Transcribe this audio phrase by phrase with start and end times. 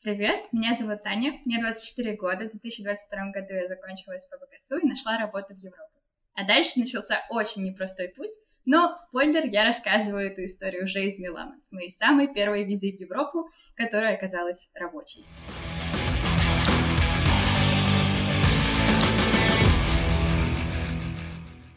[0.00, 5.18] Привет, меня зовут Таня, мне 24 года, в 2022 году я закончила СПБГСУ и нашла
[5.18, 5.98] работу в Европе.
[6.34, 8.30] А дальше начался очень непростой путь,
[8.64, 13.00] но, спойлер, я рассказываю эту историю уже из Милана, с моей самой первой визой в
[13.00, 15.24] Европу, которая оказалась рабочей.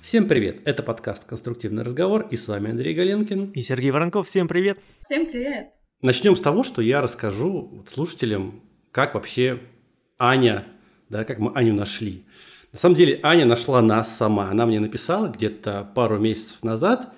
[0.03, 0.67] Всем привет!
[0.67, 3.53] Это подкаст «Конструктивный разговор» и с вами Андрей Галенкин.
[3.53, 4.27] И Сергей Воронков.
[4.27, 4.77] Всем привет!
[4.99, 5.80] Всем привет!
[6.01, 8.61] Начнем с того, что я расскажу слушателям,
[8.91, 9.59] как вообще
[10.17, 10.67] Аня,
[11.09, 12.25] да, как мы Аню нашли.
[12.71, 14.49] На самом деле Аня нашла нас сама.
[14.49, 17.13] Она мне написала где-то пару месяцев назад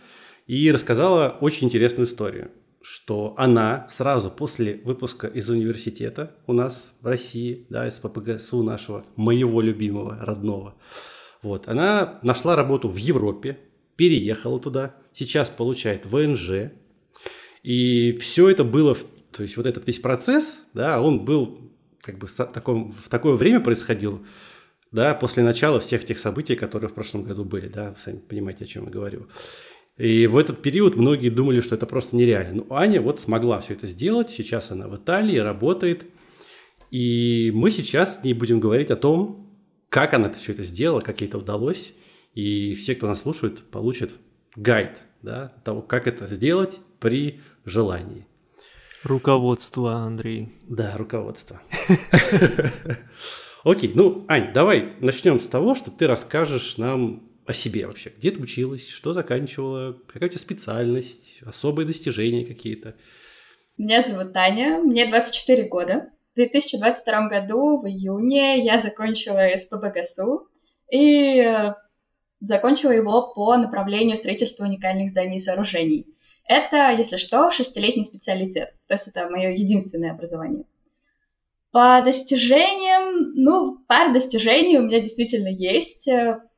[0.47, 2.51] и рассказала очень интересную историю,
[2.81, 9.05] что она сразу после выпуска из университета у нас в России, да, из ППГСУ нашего,
[9.15, 10.75] моего любимого, родного,
[11.41, 13.59] вот, она нашла работу в Европе,
[13.95, 16.71] переехала туда, сейчас получает ВНЖ,
[17.63, 18.95] и все это было,
[19.31, 23.35] то есть вот этот весь процесс, да, он был как бы в, таком, в такое
[23.35, 24.23] время происходил,
[24.91, 28.67] да, после начала всех тех событий, которые в прошлом году были, да, сами понимаете, о
[28.67, 29.27] чем я говорю.
[29.97, 32.63] И в этот период многие думали, что это просто нереально.
[32.67, 36.05] Но Аня вот смогла все это сделать, сейчас она в Италии работает,
[36.91, 39.49] и мы сейчас с ней будем говорить о том,
[39.89, 41.93] как она это все это сделала, как ей это удалось.
[42.33, 44.11] И все, кто нас слушает, получат
[44.55, 48.27] гайд да, того, как это сделать при желании.
[49.03, 50.53] Руководство, Андрей.
[50.67, 51.61] Да, руководство.
[53.63, 58.13] Окей, ну, Ань, давай начнем с того, что ты расскажешь нам о себе вообще.
[58.17, 62.95] Где ты училась, что заканчивала, какая у тебя специальность, особые достижения какие-то.
[63.77, 66.09] Меня зовут Таня, мне 24 года.
[66.33, 70.47] В 2022 году, в июне, я закончила СПБГСУ
[70.89, 71.73] и э,
[72.39, 76.07] закончила его по направлению строительства уникальных зданий и сооружений.
[76.45, 80.65] Это, если что, шестилетний специалитет, то есть это мое единственное образование.
[81.71, 86.07] По достижениям, ну, пара достижений у меня действительно есть.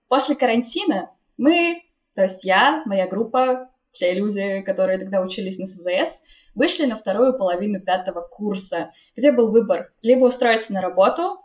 [0.10, 1.84] После карантина мы,
[2.16, 6.22] то есть я, моя группа, все люди, которые тогда учились на СЗС,
[6.54, 11.40] вышли на вторую половину пятого курса, где был выбор либо устроиться на работу,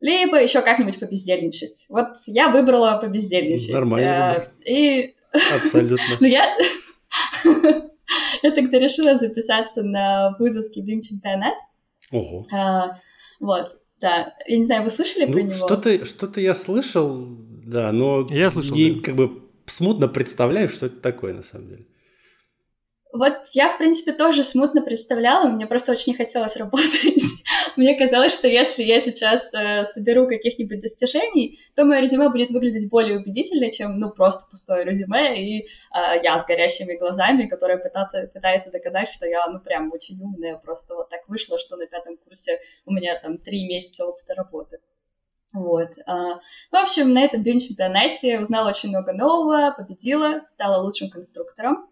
[0.00, 1.86] либо еще как-нибудь побездельничать.
[1.88, 3.72] Вот я выбрала побездельничать.
[3.72, 4.52] Нормальный а, выбор.
[4.64, 5.14] И...
[5.32, 5.98] Абсолютно.
[6.20, 6.56] Ну, я...
[8.42, 11.54] Я тогда решила записаться на вузовский бим-чемпионат.
[12.10, 12.44] Ого.
[12.52, 12.96] А,
[13.38, 14.34] вот, да.
[14.46, 15.52] Я не знаю, вы слышали ну, про него?
[15.52, 17.26] Что-то, что-то я слышал,
[17.64, 19.02] да, но я слышал, не, да.
[19.02, 21.86] как бы смутно представляю, что это такое на самом деле.
[23.12, 27.22] Вот я, в принципе, тоже смутно представляла, мне просто очень не хотелось работать.
[27.76, 32.88] мне казалось, что если я сейчас э, соберу каких-нибудь достижений, то мое резюме будет выглядеть
[32.88, 35.66] более убедительно, чем, ну, просто пустое резюме, и э,
[36.22, 40.94] я с горящими глазами, которая пытается, пытается доказать, что я, ну, прям очень умная, просто
[40.94, 44.78] вот так вышло, что на пятом курсе у меня там три месяца опыта работы.
[45.52, 45.98] Вот.
[46.06, 46.36] А,
[46.70, 51.88] в общем, на этом бим-чемпионате узнала очень много нового, победила, стала лучшим конструктором.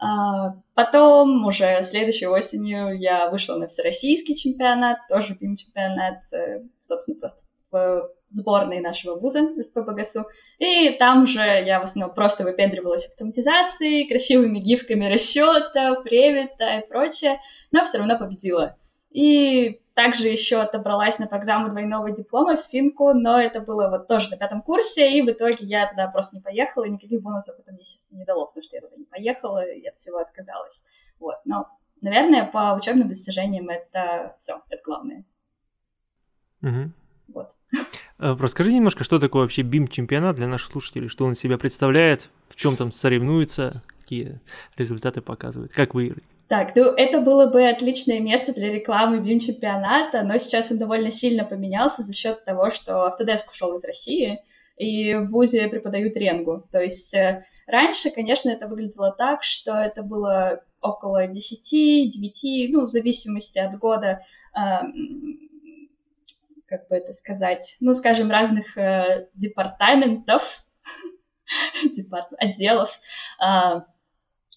[0.00, 7.42] А, потом уже следующей осенью я вышла на всероссийский чемпионат, тоже бим-чемпионат, э, собственно, просто
[7.70, 10.26] в сборной нашего вуза СПБГСУ.
[10.58, 17.40] И там же я в основном просто выпендривалась автоматизацией, красивыми гифками расчета, превита и прочее,
[17.72, 18.76] но все равно победила.
[19.10, 24.30] И также еще отобралась на программу двойного диплома в Финку, но это было вот тоже
[24.30, 27.72] на пятом курсе, и в итоге я туда просто не поехала, и никаких бонусов это
[27.72, 30.84] мне, естественно, не дало, потому что я туда не поехала, и от всего отказалась.
[31.18, 31.66] Вот, но,
[32.00, 35.24] наверное, по учебным достижениям это все, это главное.
[36.62, 36.92] Угу.
[37.34, 37.48] Вот.
[38.18, 42.76] Расскажи немножко, что такое вообще БИМ-чемпионат для наших слушателей, что он себя представляет, в чем
[42.76, 44.40] там соревнуется, какие
[44.78, 46.24] результаты показывает, как выиграть.
[46.48, 51.44] Так, ну это было бы отличное место для рекламы бим-чемпионата, но сейчас он довольно сильно
[51.44, 54.40] поменялся за счет того, что Autodesk ушел из России,
[54.78, 56.66] и в ВУЗе преподают ренгу.
[56.72, 62.86] То есть э, раньше, конечно, это выглядело так, что это было около 10, 9, ну,
[62.86, 64.22] в зависимости от года,
[64.56, 64.60] э,
[66.66, 70.64] как бы это сказать, ну, скажем, разных э, департаментов,
[71.94, 72.98] департ, отделов,
[73.42, 73.80] э,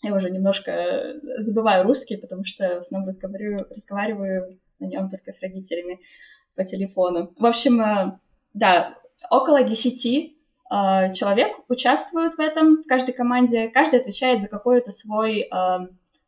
[0.01, 5.31] я уже немножко э, забываю русский, потому что в основном разговариваю, разговариваю на нем только
[5.31, 5.99] с родителями
[6.55, 7.33] по телефону.
[7.37, 8.17] В общем, э,
[8.53, 8.97] да,
[9.29, 13.69] около 10 э, человек участвуют в этом, в каждой команде.
[13.69, 15.49] Каждый отвечает за какой-то свой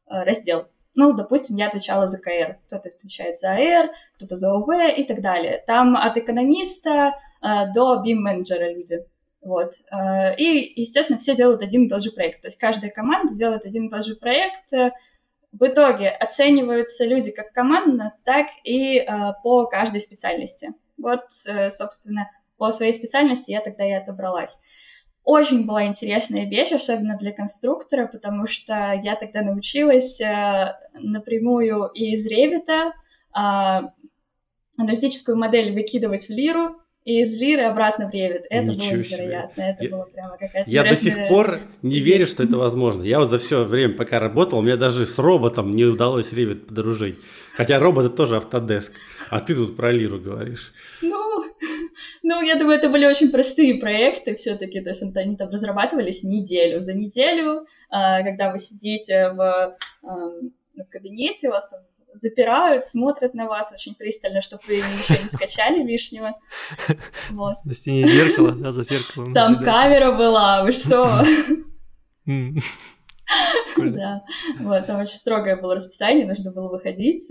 [0.06, 0.68] раздел.
[0.96, 5.22] Ну, допустим, я отвечала за КР, кто-то отвечает за АР, кто-то за ОВ и так
[5.22, 5.64] далее.
[5.66, 9.04] Там от экономиста до BIM-менеджера люди.
[9.44, 9.74] Вот.
[10.38, 12.42] И, естественно, все делают один и тот же проект.
[12.42, 14.72] То есть каждая команда делает один и тот же проект.
[14.72, 19.06] в итоге оцениваются люди как командно, так и э,
[19.44, 20.74] по каждой специальности.
[20.98, 24.58] Вот, э, собственно, по своей специальности я тогда и отобралась.
[25.24, 32.30] Очень была интересная вещь, особенно для конструктора, потому что я тогда научилась э, напрямую из
[32.30, 32.92] э,
[34.78, 36.76] аналитическую модель выкидывать в лиру,
[37.06, 38.44] и из лиры обратно в Revit.
[38.50, 39.54] Это Ничего было невероятно.
[39.54, 39.66] Себе.
[39.66, 42.06] Это я, было прямо какая-то Я до сих пор не вещь.
[42.06, 43.04] верю, что это возможно.
[43.04, 47.18] Я вот за все время, пока работал, мне даже с роботом не удалось Revit подружить.
[47.54, 48.92] Хотя робот это тоже Autodesk.
[49.30, 50.74] А ты тут про лиру говоришь.
[51.02, 51.44] Ну,
[52.24, 54.82] ну, я думаю, это были очень простые проекты все-таки.
[54.82, 56.82] То есть они там разрабатывались неделю.
[56.82, 59.78] За неделю, а, когда вы сидите в
[60.76, 61.82] в кабинете, вас там
[62.14, 66.36] запирают, смотрят на вас очень пристально, чтобы вы ничего не скачали лишнего.
[67.30, 67.56] Вот.
[67.66, 69.34] На стене зеркало, да, за зеркалом.
[69.34, 71.24] Там камера была, вы что?
[73.78, 74.24] Да,
[74.60, 77.30] вот, там очень строгое было расписание, нужно было выходить.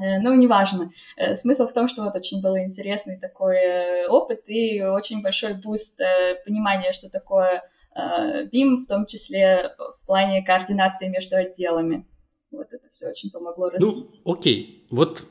[0.00, 0.90] Э, ну, неважно.
[1.16, 5.54] Э, смысл в том, что вот очень был интересный такой э, опыт и очень большой
[5.54, 6.00] буст
[6.44, 7.62] понимания, что такое
[7.94, 12.06] BIM, в том числе в плане координации между отделами.
[12.52, 14.20] Вот это все очень помогло ну, развить.
[14.24, 14.86] Ну, окей.
[14.90, 15.24] Вот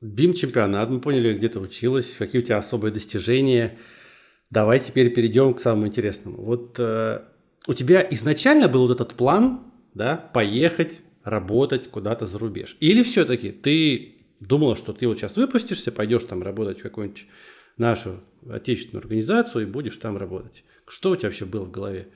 [0.00, 3.78] BIM чемпионат, мы поняли, где ты училась, какие у тебя особые достижения.
[4.50, 6.42] Давай теперь перейдем к самому интересному.
[6.42, 7.22] Вот э,
[7.66, 12.76] у тебя изначально был вот этот план, да, поехать, работать куда-то за рубеж.
[12.80, 17.26] Или все-таки ты думала, что ты вот сейчас выпустишься, пойдешь там работать в какую-нибудь
[17.76, 20.64] нашу отечественную организацию и будешь там работать.
[20.86, 22.08] Что у тебя вообще было в голове?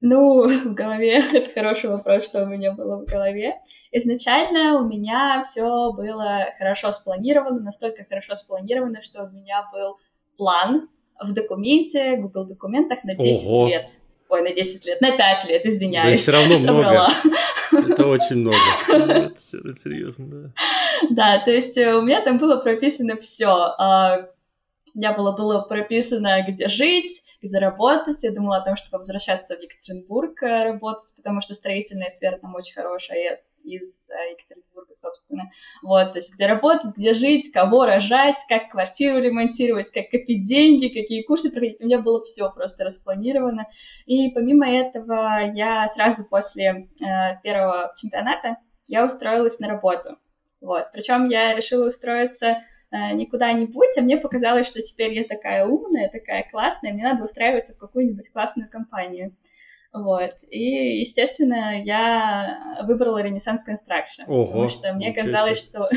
[0.00, 3.56] Ну, в голове это хороший вопрос, что у меня было в голове.
[3.92, 9.98] Изначально у меня все было хорошо спланировано, настолько хорошо спланировано, что у меня был
[10.36, 10.88] план
[11.20, 13.68] в документе, Google документах на 10 Ого.
[13.68, 13.90] лет.
[14.30, 16.18] Ой, на 10 лет, на 5 лет, извиняюсь.
[16.18, 17.08] Да, все равно много.
[17.72, 18.56] Это очень много.
[18.88, 20.52] Это серьезно, да.
[21.10, 23.48] Да, то есть э, у меня там было прописано все.
[23.48, 24.28] А,
[24.94, 28.22] у меня было, было прописано, где жить, где работать.
[28.22, 32.54] Я думала о том, чтобы возвращаться в Екатеринбург э, работать, потому что строительная сфера там
[32.54, 35.50] очень хорошая из э, Екатеринбурга, собственно.
[35.82, 40.88] Вот, то есть где работать, где жить, кого рожать, как квартиру ремонтировать, как копить деньги,
[40.88, 41.80] какие курсы проходить.
[41.80, 43.68] У меня было все просто распланировано.
[44.06, 48.56] И помимо этого я сразу после э, первого чемпионата
[48.86, 50.16] я устроилась на работу.
[50.60, 50.90] Вот.
[50.92, 52.58] Причем я решила устроиться
[52.92, 57.22] Э, не куда-нибудь, а мне показалось, что теперь я такая умная, такая классная, мне надо
[57.22, 59.36] устраиваться в какую-нибудь классную компанию.
[59.92, 60.34] Вот.
[60.50, 65.88] И, естественно, я выбрала Renaissance Construction, Ого, потому что мне казалось, что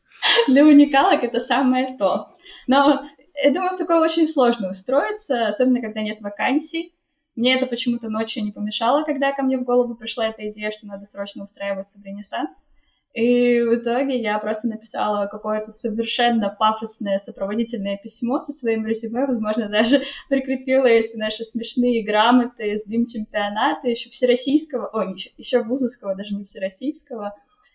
[0.48, 2.36] для уникалок это самое то.
[2.66, 3.02] Но
[3.42, 6.94] я думаю, в такое очень сложно устроиться, особенно когда нет вакансий.
[7.34, 10.86] Мне это почему-то ночью не помешало, когда ко мне в голову пришла эта идея, что
[10.86, 12.68] надо срочно устраиваться в Ренессанс.
[13.12, 19.68] И в итоге я просто написала какое-то совершенно пафосное сопроводительное письмо со своим резюме, возможно,
[19.68, 26.34] даже прикрепила эти наши смешные грамоты с БИМ-чемпионата, еще всероссийского, ой, еще, еще вузовского, даже
[26.34, 27.34] не всероссийского,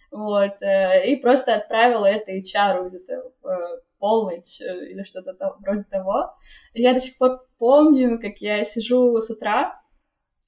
[0.09, 5.83] вот, э, и просто отправила это HR где-то в э, полночь э, или что-то вроде
[5.83, 6.33] того.
[6.73, 9.79] И я до сих пор помню, как я сижу с утра,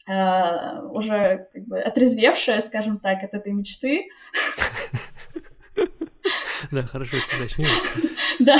[0.10, 4.08] э, уже как бы отрезвевшая, скажем так, от этой мечты.
[6.72, 7.68] Да, хорошо, что начнем.
[8.40, 8.58] Да,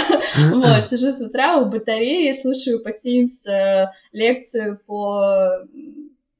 [0.52, 5.66] вот, сижу с утра у батареи, слушаю по Teams э, лекцию по,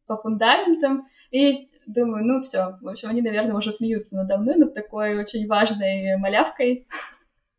[0.08, 4.74] по фундаментам и думаю, ну все, в общем, они, наверное, уже смеются надо мной, над
[4.74, 6.88] такой очень важной малявкой.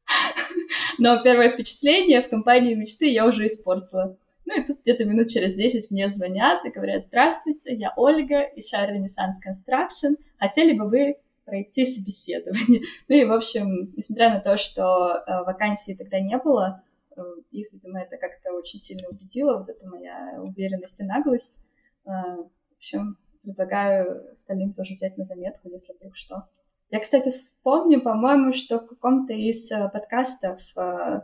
[0.99, 4.17] Но первое впечатление в компании мечты я уже испортила.
[4.51, 8.75] Ну и тут где-то минут через 10 мне звонят и говорят, здравствуйте, я Ольга из
[8.75, 12.81] Share Renaissance Construction, хотели бы вы пройти собеседование?
[13.09, 16.83] Ну и, в общем, несмотря на то, что э, вакансий тогда не было,
[17.17, 21.61] э, их, видимо, это как-то очень сильно убедило, вот эта моя уверенность и наглость.
[22.05, 26.49] Э, в общем, предлагаю остальным тоже взять на заметку, если вдруг что.
[26.91, 31.21] Я, кстати, вспомню, по-моему, что в каком-то из э, подкастов э,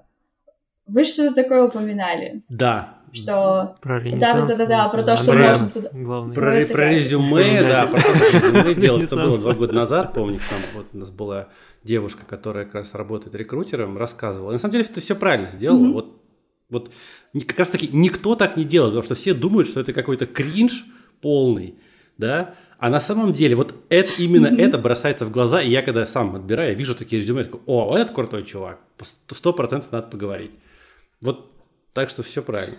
[0.86, 2.42] вы что-то такое упоминали.
[2.48, 3.76] Да, что...
[3.80, 5.90] Про да, да, да, да, да, про то, что бренд, можно туда...
[5.92, 6.34] Главный.
[6.34, 9.00] Про, про, про резюме, да, про резюме дело.
[9.00, 11.48] Это было два года назад, помню, там вот у нас была
[11.82, 14.52] девушка, которая как раз работает рекрутером, рассказывала.
[14.52, 15.92] На самом деле ты все правильно сделала.
[15.92, 16.22] Вот,
[16.68, 16.92] вот
[17.46, 20.84] как раз таки никто так не делает, потому что все думают, что это какой-то кринж
[21.20, 21.76] полный,
[22.18, 24.60] да, а на самом деле вот это, именно mm-hmm.
[24.60, 27.60] это бросается в глаза, и я когда сам отбираю, я вижу такие резюме, я такой,
[27.64, 28.78] о, вот этот крутой чувак,
[29.30, 30.50] сто процентов надо поговорить.
[31.20, 31.52] Вот
[31.92, 32.78] так что все правильно.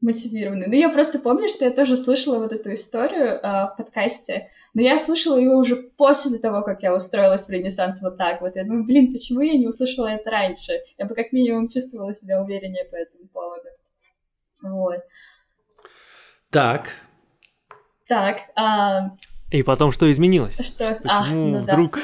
[0.00, 0.66] мотивированный.
[0.66, 4.82] Ну, я просто помню, что я тоже слышала вот эту историю э, в подкасте, но
[4.82, 8.54] я слушала ее уже после того, как я устроилась в Ренессанс вот так вот.
[8.54, 10.72] Я думаю, блин, почему я не услышала это раньше?
[10.98, 13.68] Я бы как минимум чувствовала себя увереннее по этому поводу.
[14.62, 15.00] Вот.
[16.50, 16.88] Так.
[18.06, 18.40] Так.
[18.56, 19.10] А...
[19.50, 20.58] И потом что изменилось?
[20.58, 20.98] Что?
[21.02, 21.98] Почему а, ну вдруг,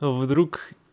[0.00, 0.10] да.
[0.10, 0.70] вдруг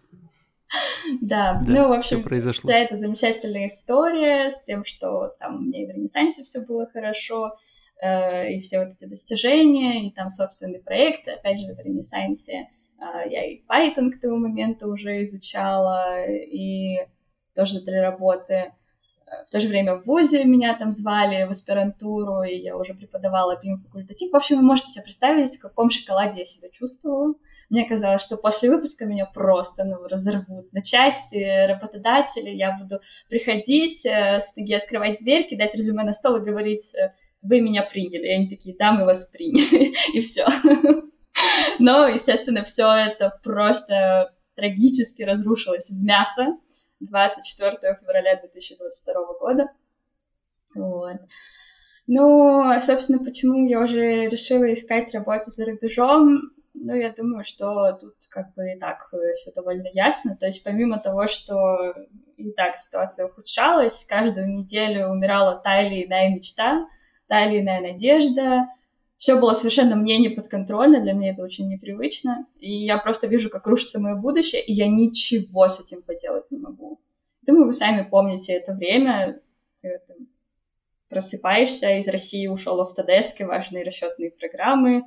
[1.21, 5.85] да, ну, в общем, вся эта замечательная история с тем, что там у меня и
[5.85, 7.55] в Ренессансе все было хорошо,
[8.01, 13.29] э, и все вот эти достижения, и там собственный проект, опять же, в Ренессансе э,
[13.29, 16.97] я и Python к тому моменту уже изучала, и
[17.55, 18.73] тоже для работы.
[19.47, 23.59] В то же время в ВУЗе меня там звали в аспирантуру, и я уже преподавала
[23.61, 24.31] бим-факультатив.
[24.31, 27.33] В общем, вы можете себе представить, в каком шоколаде я себя чувствовала.
[27.69, 32.49] Мне казалось, что после выпуска меня просто ну, разорвут на части работодатели.
[32.49, 32.99] Я буду
[33.29, 37.83] приходить, э, с ноги открывать дверь, кидать резюме на стол и говорить, э, вы меня
[37.83, 38.27] приняли.
[38.27, 39.93] И они такие, да, мы вас приняли.
[40.13, 40.45] И все.
[41.79, 46.57] Но, естественно, все это просто трагически разрушилось в мясо
[47.07, 49.67] 24 февраля 2022 года.
[50.75, 51.19] Вот.
[52.07, 56.51] Ну, собственно, почему я уже решила искать работу за рубежом?
[56.73, 60.35] Ну, я думаю, что тут как бы и так все довольно ясно.
[60.35, 61.93] То есть помимо того, что
[62.35, 66.87] и так ситуация ухудшалась, каждую неделю умирала та или иная мечта,
[67.27, 68.67] та или иная надежда.
[69.23, 72.45] Все было совершенно мне не подконтрольно, для меня это очень непривычно.
[72.59, 76.57] И я просто вижу, как рушится мое будущее, и я ничего с этим поделать не
[76.57, 76.99] могу.
[77.43, 79.39] Думаю, вы сами помните это время,
[79.81, 80.13] когда
[81.07, 85.03] просыпаешься, из России ушел Autodesk и важные расчетные программы,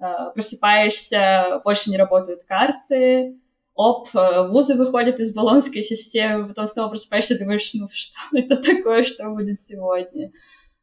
[0.00, 3.36] э, просыпаешься, больше не работают карты,
[3.74, 9.04] оп, э, вузы выходят из баллонской системы, потом снова просыпаешься думаешь, ну что это такое,
[9.04, 10.32] что будет сегодня?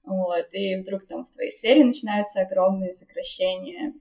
[0.05, 3.93] Вот, и вдруг там в твоей сфере начинаются огромные сокращения,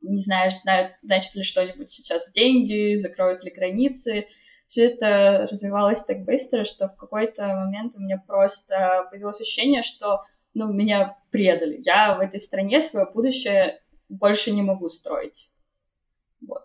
[0.00, 4.26] не знаешь, знают, значит ли что-нибудь сейчас деньги, закроют ли границы,
[4.66, 10.24] все это развивалось так быстро, что в какой-то момент у меня просто появилось ощущение, что
[10.54, 11.80] ну, меня предали.
[11.84, 15.50] Я в этой стране свое будущее больше не могу строить.
[16.40, 16.64] Вот.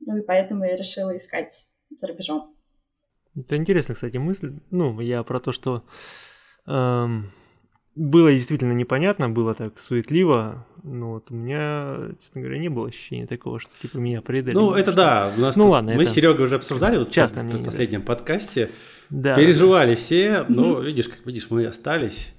[0.00, 2.54] Ну и поэтому я решила искать за рубежом.
[3.36, 4.58] Это интересная, кстати, мысль.
[4.70, 5.84] Ну, я про то, что
[6.66, 7.30] эм,
[7.94, 13.26] было действительно непонятно, было так суетливо, но вот у меня, честно говоря, не было ощущения
[13.26, 14.54] такого, что типа меня предали.
[14.54, 15.00] Ну, это что...
[15.00, 15.32] да.
[15.36, 16.10] У нас ну, тут, ладно, мы это...
[16.10, 18.06] с Серегой уже обсуждали вот Частное в мнение, последнем да.
[18.06, 18.70] подкасте.
[19.10, 19.34] Да.
[19.34, 22.34] Переживали все, но видишь, как видишь, мы остались.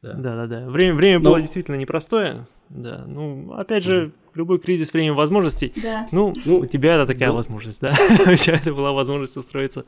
[0.00, 0.46] Да, да, да.
[0.46, 0.68] да.
[0.68, 1.30] Время, время но...
[1.30, 2.46] было действительно непростое.
[2.68, 5.72] Да, ну, опять же, любой кризис время возможностей.
[5.76, 6.08] Да.
[6.12, 7.34] Ну, ну, у тебя это такая да.
[7.34, 7.90] возможность, да?
[8.26, 9.84] у тебя это была возможность устроиться.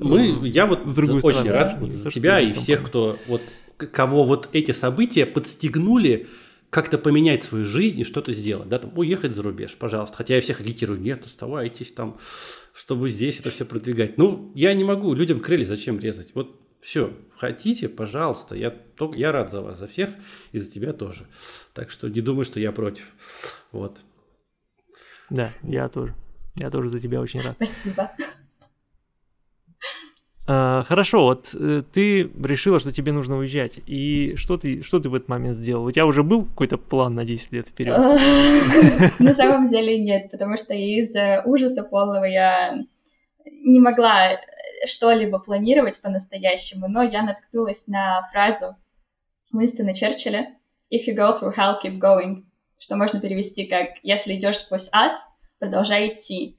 [0.00, 1.78] Мы, я вот в другую очень сторону, рад да?
[1.78, 3.42] вот за тебя и всех, кто вот
[3.76, 6.26] кого вот эти события подстегнули
[6.70, 10.16] как-то поменять свою жизнь и что-то сделать, да, там, уехать за рубеж, пожалуйста.
[10.16, 12.16] Хотя я всех агитирую, нет, оставайтесь там,
[12.72, 14.16] чтобы здесь это все продвигать.
[14.16, 16.30] Ну, я не могу, людям крылья зачем резать?
[16.32, 18.74] Вот все, хотите, пожалуйста, я,
[19.14, 20.10] я рад за вас, за всех,
[20.50, 21.26] и за тебя тоже.
[21.74, 23.12] Так что не думай, что я против.
[23.70, 23.98] Вот.
[25.30, 26.12] Да, я тоже.
[26.56, 27.54] Я тоже за тебя очень рад.
[27.54, 28.10] Спасибо.
[30.48, 33.78] А, хорошо, вот э, ты решила, что тебе нужно уезжать.
[33.86, 35.84] И что ты, что ты в этот момент сделал?
[35.84, 37.96] У тебя уже был какой-то план на 10 лет вперед?
[39.20, 41.14] На самом деле нет, потому что из
[41.46, 42.82] ужаса полного я
[43.46, 44.36] не могла
[44.86, 48.76] что-либо планировать по-настоящему, но я наткнулась на фразу
[49.52, 50.56] Уинстона Черчилля
[50.92, 52.44] «If you go through hell, keep going»,
[52.78, 55.20] что можно перевести как «Если идешь сквозь ад,
[55.58, 56.58] продолжай идти».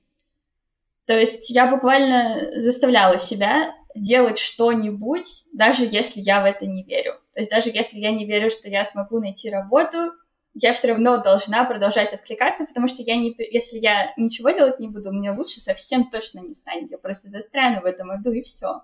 [1.06, 7.14] То есть я буквально заставляла себя делать что-нибудь, даже если я в это не верю.
[7.34, 10.14] То есть даже если я не верю, что я смогу найти работу,
[10.54, 14.88] я все равно должна продолжать откликаться, потому что я не, если я ничего делать не
[14.88, 16.92] буду, мне лучше совсем точно не станет.
[16.92, 18.82] Я просто застряну в этом аду и все.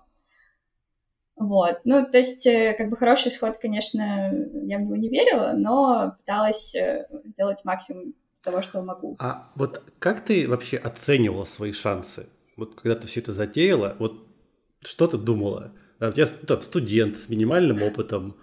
[1.36, 1.80] Вот.
[1.84, 4.30] Ну, то есть, э, как бы хороший исход, конечно,
[4.64, 9.16] я в него не верила, но пыталась э, сделать максимум того, что могу.
[9.18, 12.26] А вот как ты вообще оценивала свои шансы?
[12.56, 14.26] Вот когда ты все это затеяла, вот
[14.82, 15.72] что ты думала?
[16.00, 18.36] У тебя там, студент с минимальным опытом,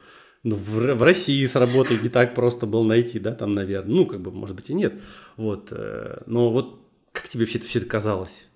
[0.43, 3.95] в, в России с работой не так просто было найти, да, там, наверное.
[3.95, 4.93] Ну, как бы, может быть, и нет.
[5.35, 5.69] Вот.
[5.71, 8.49] Э, но вот как тебе вообще это все это казалось?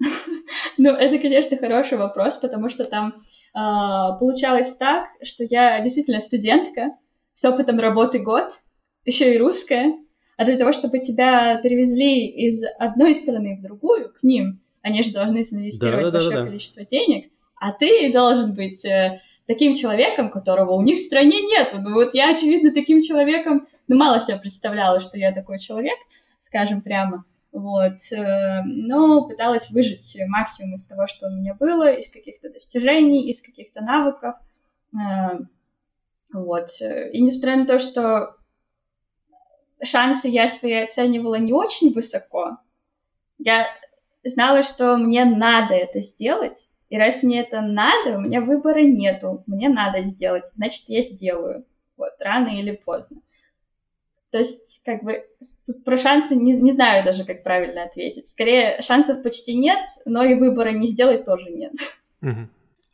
[0.78, 3.18] Ну, это, конечно, хороший вопрос, потому что там э,
[3.54, 6.90] получалось так, что я действительно студентка
[7.32, 8.60] с опытом работы год,
[9.06, 9.94] еще и русская,
[10.36, 15.12] а для того, чтобы тебя перевезли из одной страны в другую, к ним, они же
[15.12, 16.46] должны инвестировать да, да, большое да, да.
[16.48, 21.72] количество денег, а ты должен быть э, таким человеком, которого у них в стране нет.
[21.72, 25.96] Ну вот я, очевидно, таким человеком, ну мало себе представляла, что я такой человек,
[26.40, 27.24] скажем прямо.
[27.52, 33.30] Вот, э, но пыталась выжить максимум из того, что у меня было, из каких-то достижений,
[33.30, 34.34] из каких-то навыков.
[34.92, 35.38] Э,
[36.32, 38.36] вот, и несмотря на то, что
[39.82, 42.58] шансы я свои оценивала не очень высоко,
[43.38, 43.66] я
[44.22, 49.42] знала, что мне надо это сделать, и раз мне это надо, у меня выбора нету,
[49.46, 51.64] мне надо сделать, значит, я сделаю,
[51.96, 53.20] вот, рано или поздно.
[54.30, 55.24] То есть, как бы,
[55.66, 58.28] тут про шансы не, не знаю даже, как правильно ответить.
[58.28, 61.72] Скорее, шансов почти нет, но и выбора не сделать тоже нет.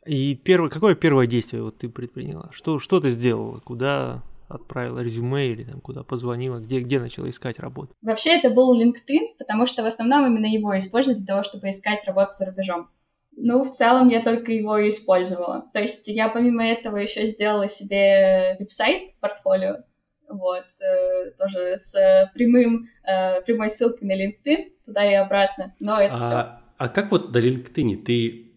[0.05, 2.49] И первое, какое первое действие вот ты предприняла?
[2.51, 3.59] Что, что ты сделала?
[3.59, 6.59] Куда отправила резюме или там, куда позвонила?
[6.59, 7.93] Где, где начала искать работу?
[8.01, 12.05] Вообще это был LinkedIn, потому что в основном именно его используют для того, чтобы искать
[12.05, 12.89] работу за рубежом.
[13.35, 15.69] Ну, в целом я только его и использовала.
[15.73, 19.83] То есть я помимо этого еще сделала себе веб-сайт, портфолио,
[20.29, 26.15] вот, э, тоже с прямым, э, прямой ссылкой на LinkedIn, туда и обратно, но это
[26.15, 26.63] а, все.
[26.77, 28.51] А как вот на LinkedIn ты,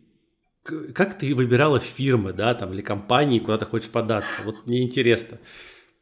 [0.95, 4.43] как ты выбирала фирмы, да, там, или компании, куда ты хочешь податься?
[4.45, 5.39] Вот мне интересно.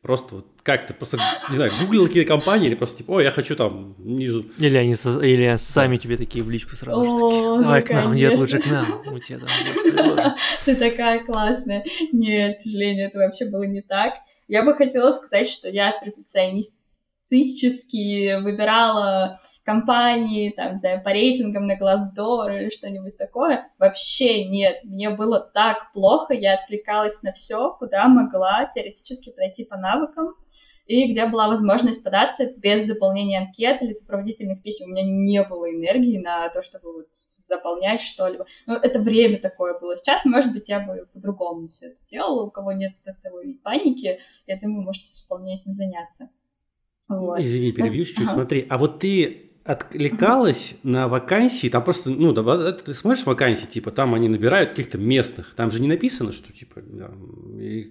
[0.05, 1.17] Просто вот как ты просто,
[1.49, 4.45] не знаю, гуглил какие-то компании или просто типа, ой, я хочу там ниже.
[4.59, 7.01] Или они со, или сами тебе такие в личку сразу.
[7.01, 9.01] О, Давай к нам, нет, лучше к нам.
[9.07, 9.49] Мы тебе там
[10.67, 11.87] Ты такая классная.
[12.13, 14.13] Нет, к сожалению, это вообще было не так.
[14.47, 21.79] Я бы хотела сказать, что я перфекционистически выбирала компании, там, не знаю, по рейтингам на
[21.79, 23.71] Glassdoor или что-нибудь такое.
[23.79, 24.85] Вообще нет.
[24.85, 30.35] Мне было так плохо, я откликалась на все, куда могла теоретически пройти по навыкам
[30.87, 34.87] и где была возможность податься без заполнения анкет или сопроводительных писем.
[34.87, 38.45] У меня не было энергии на то, чтобы вот заполнять что-либо.
[38.67, 39.97] Ну, это время такое было.
[39.97, 42.45] Сейчас, может быть, я бы по-другому все это делала.
[42.45, 46.29] У кого нет такой паники, я думаю, можете вполне этим заняться.
[47.09, 47.41] Вот.
[47.41, 48.27] Извини, перебью чуть-чуть.
[48.27, 48.35] Ага.
[48.35, 53.91] Смотри, а вот ты откликалась на вакансии, там просто, ну, да, ты смотришь вакансии, типа,
[53.91, 56.81] там они набирают каких-то местных, там же не написано, что, типа,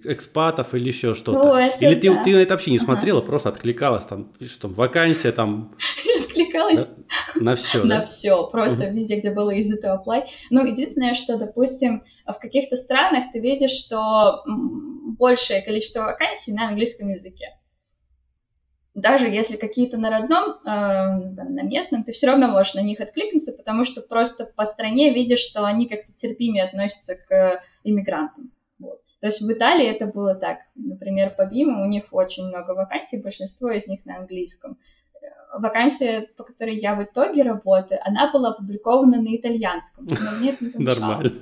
[0.04, 1.38] экспатов или еще что-то.
[1.38, 2.22] Ну, или ты, да.
[2.22, 3.26] ты на это вообще не смотрела, ага.
[3.26, 5.74] просто откликалась, там, пишешь, там, вакансия, там...
[6.18, 6.86] Откликалась?
[6.86, 7.40] Да?
[7.40, 8.04] На все, На да?
[8.04, 10.26] все, просто везде, где было easy to apply.
[10.50, 14.44] Ну, единственное, что, допустим, в каких-то странах ты видишь, что
[15.18, 17.46] большее количество вакансий на английском языке
[18.94, 23.52] даже если какие-то на родном, э, на местном, ты все равно можешь на них откликнуться,
[23.52, 28.52] потому что просто по стране видишь, что они как-то терпимее относятся к иммигрантам.
[28.78, 29.00] Вот.
[29.20, 30.58] То есть в Италии это было так.
[30.76, 34.78] Например, по БИМу у них очень много вакансий, большинство из них на английском.
[35.14, 40.50] Э, вакансия, по которой я в итоге работаю, она была опубликована на итальянском, но мне
[40.50, 41.00] это не помешало.
[41.00, 41.32] Нормально.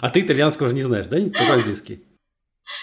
[0.00, 1.18] А ты итальянского уже не знаешь, да?
[1.18, 2.02] Только английский?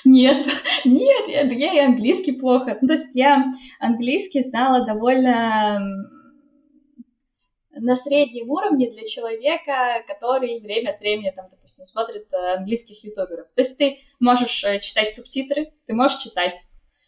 [0.06, 0.38] Нет,
[0.86, 2.78] нет, я, и английский плохо.
[2.82, 5.80] Ну, то есть я английский знала довольно
[7.74, 13.48] на среднем уровне для человека, который время от времени, там, допустим, смотрит э, английских ютуберов.
[13.56, 16.58] То есть ты можешь э, читать субтитры, ты можешь читать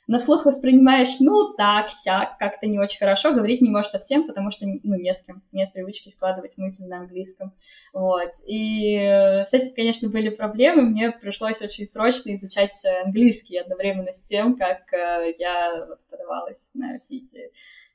[0.07, 4.51] на слух воспринимаешь, ну, так, сяк, как-то не очень хорошо, говорить не можешь совсем, потому
[4.51, 7.53] что, ну, не с кем, нет привычки складывать мысли на английском,
[7.93, 8.31] вот.
[8.45, 12.73] И с этим, конечно, были проблемы, мне пришлось очень срочно изучать
[13.05, 17.51] английский одновременно с тем, как э, я подавалась на все эти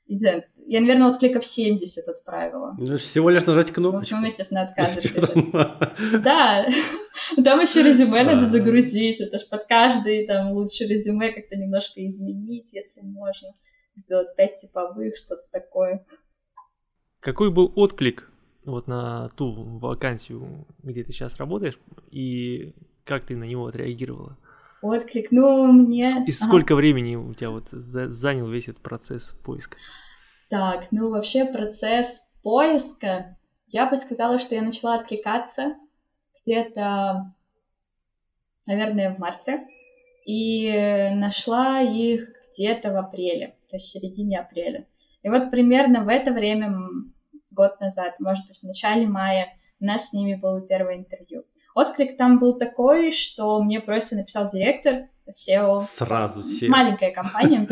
[0.09, 2.75] я, наверное, вот кликов 70 отправила.
[2.77, 4.01] Ну, всего лишь нажать кнопку.
[4.01, 5.51] В основном, естественно, отказывать.
[6.23, 6.67] Да,
[7.43, 9.19] там еще резюме надо загрузить.
[9.19, 13.49] Это ж под каждый там лучше резюме как-то немножко изменить, если можно.
[13.95, 16.05] Сделать пять типовых, что-то такое.
[17.19, 18.31] Какой был отклик
[18.63, 21.79] вот на ту вакансию, где ты сейчас работаешь,
[22.11, 24.37] и как ты на него отреагировала?
[24.81, 25.31] Отклик.
[25.31, 26.23] Ну, мне...
[26.25, 26.81] И сколько ага.
[26.81, 29.77] времени у тебя вот занял весь этот процесс поиска?
[30.49, 33.37] Так, ну вообще процесс поиска,
[33.67, 35.75] я бы сказала, что я начала откликаться
[36.41, 37.33] где-то,
[38.65, 39.67] наверное, в марте,
[40.25, 44.87] и нашла их где-то в апреле, то есть в середине апреля.
[45.21, 46.75] И вот примерно в это время,
[47.51, 51.43] год назад, может быть, в начале мая, у нас с ними было первое интервью.
[51.73, 55.79] Отклик там был такой, что мне просто написал директор SEO.
[55.79, 56.67] Сразу SEO.
[56.67, 57.67] Маленькая компания.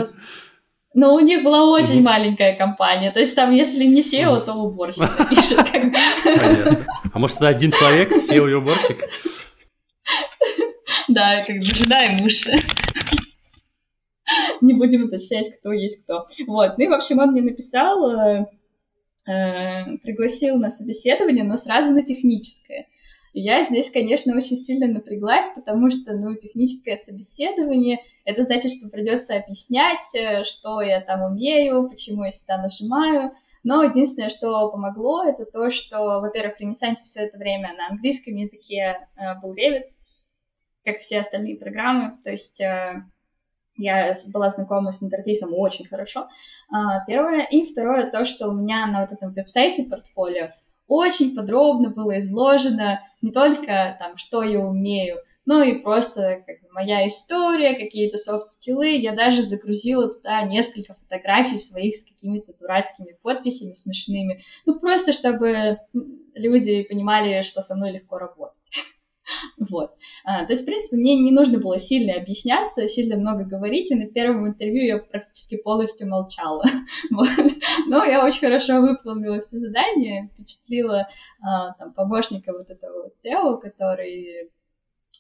[0.94, 3.12] Но у них была очень маленькая компания.
[3.12, 5.60] То есть там, если не SEO, то уборщик напишет.
[7.14, 8.98] А может, это один человек, SEO и уборщик?
[11.10, 12.48] Да, как бы жена и муж.
[14.60, 16.26] Не будем уточнять, кто есть кто.
[16.48, 16.78] Вот.
[16.78, 18.48] Ну и, в общем, он мне написал,
[19.28, 22.88] э, пригласил на собеседование, но сразу на техническое.
[23.34, 29.36] Я здесь, конечно, очень сильно напряглась, потому что, ну, техническое собеседование, это значит, что придется
[29.36, 33.32] объяснять, э, что я там умею, почему я сюда нажимаю.
[33.64, 38.34] Но единственное, что помогло, это то, что, во-первых, в Ренессансе все это время на английском
[38.34, 39.86] языке э, был Revit,
[40.84, 42.18] как все остальные программы.
[42.24, 43.04] То есть э,
[43.78, 46.28] я была знакома с интерфейсом очень хорошо.
[46.72, 47.42] А, первое.
[47.46, 50.52] И второе, то, что у меня на вот этом веб-сайте портфолио
[50.88, 56.68] очень подробно было изложено не только там, что я умею, но и просто как бы,
[56.72, 58.98] моя история, какие-то софт-скиллы.
[58.98, 64.42] Я даже загрузила туда несколько фотографий своих с какими-то дурацкими подписями смешными.
[64.66, 65.78] Ну, просто чтобы
[66.34, 68.58] люди понимали, что со мной легко работать.
[69.70, 69.92] Вот.
[70.24, 73.96] А, то есть, в принципе, мне не нужно было сильно объясняться, сильно много говорить, и
[73.96, 76.64] на первом интервью я практически полностью молчала.
[77.12, 77.30] вот.
[77.88, 81.08] Но я очень хорошо выполнила все задания, впечатлила
[81.42, 84.50] а, там, помощника вот этого вот SEO, который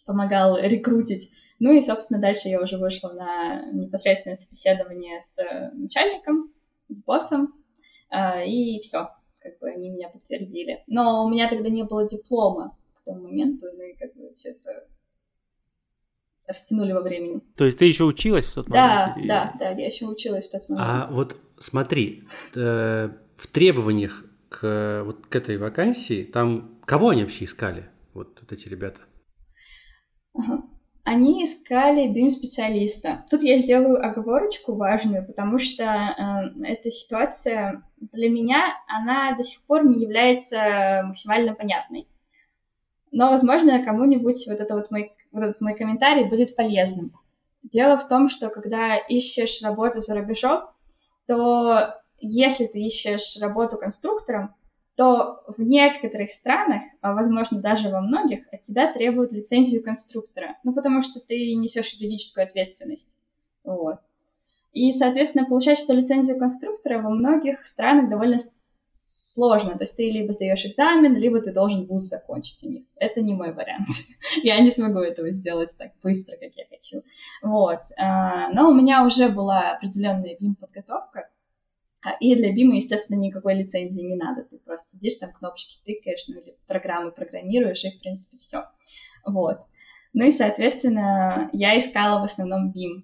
[0.05, 1.29] помогал рекрутить.
[1.59, 5.37] Ну и, собственно, дальше я уже вышла на непосредственное собеседование с
[5.73, 6.53] начальником,
[6.89, 7.53] с боссом,
[8.09, 10.83] а, и все, как бы они меня подтвердили.
[10.87, 14.87] Но у меня тогда не было диплома, тому моменту, и мы как бы все это
[16.47, 17.41] растянули во времени.
[17.55, 19.27] То есть ты еще училась в тот момент?
[19.27, 20.87] Да, да, да, я еще училась в тот момент.
[20.89, 22.23] А вот смотри,
[22.55, 28.51] э, в требованиях к вот к этой вакансии, там кого они вообще искали, вот, вот
[28.51, 29.01] эти ребята?
[31.03, 33.25] Они искали BIM-специалиста.
[33.29, 39.65] Тут я сделаю оговорочку важную, потому что э, эта ситуация для меня, она до сих
[39.65, 42.07] пор не является максимально понятной.
[43.11, 47.13] Но, возможно, кому-нибудь вот, это вот, мой, вот этот мой комментарий будет полезным.
[47.63, 50.69] Дело в том, что когда ищешь работу за рубежом,
[51.25, 54.55] то если ты ищешь работу конструктором,
[54.95, 60.57] то в некоторых странах, а возможно даже во многих, от тебя требуют лицензию конструктора.
[60.63, 63.15] Ну, потому что ты несешь юридическую ответственность.
[63.63, 63.99] Вот.
[64.73, 68.37] И, соответственно, получается, что лицензию конструктора во многих странах довольно
[69.37, 69.77] сложно.
[69.77, 72.85] То есть ты либо сдаешь экзамен, либо ты должен вуз закончить у них.
[72.95, 73.87] Это не мой вариант.
[74.43, 77.03] я не смогу этого сделать так быстро, как я хочу.
[77.43, 77.81] Вот.
[77.97, 81.29] А, но у меня уже была определенная BIM-подготовка,
[82.03, 84.43] а, и для BIM, естественно, никакой лицензии не надо.
[84.43, 88.65] Ты просто сидишь, там кнопочки тыкаешь, ну или программы программируешь, и, в принципе, все.
[89.23, 89.59] Вот.
[90.13, 93.03] Ну и, соответственно, я искала в основном BIM.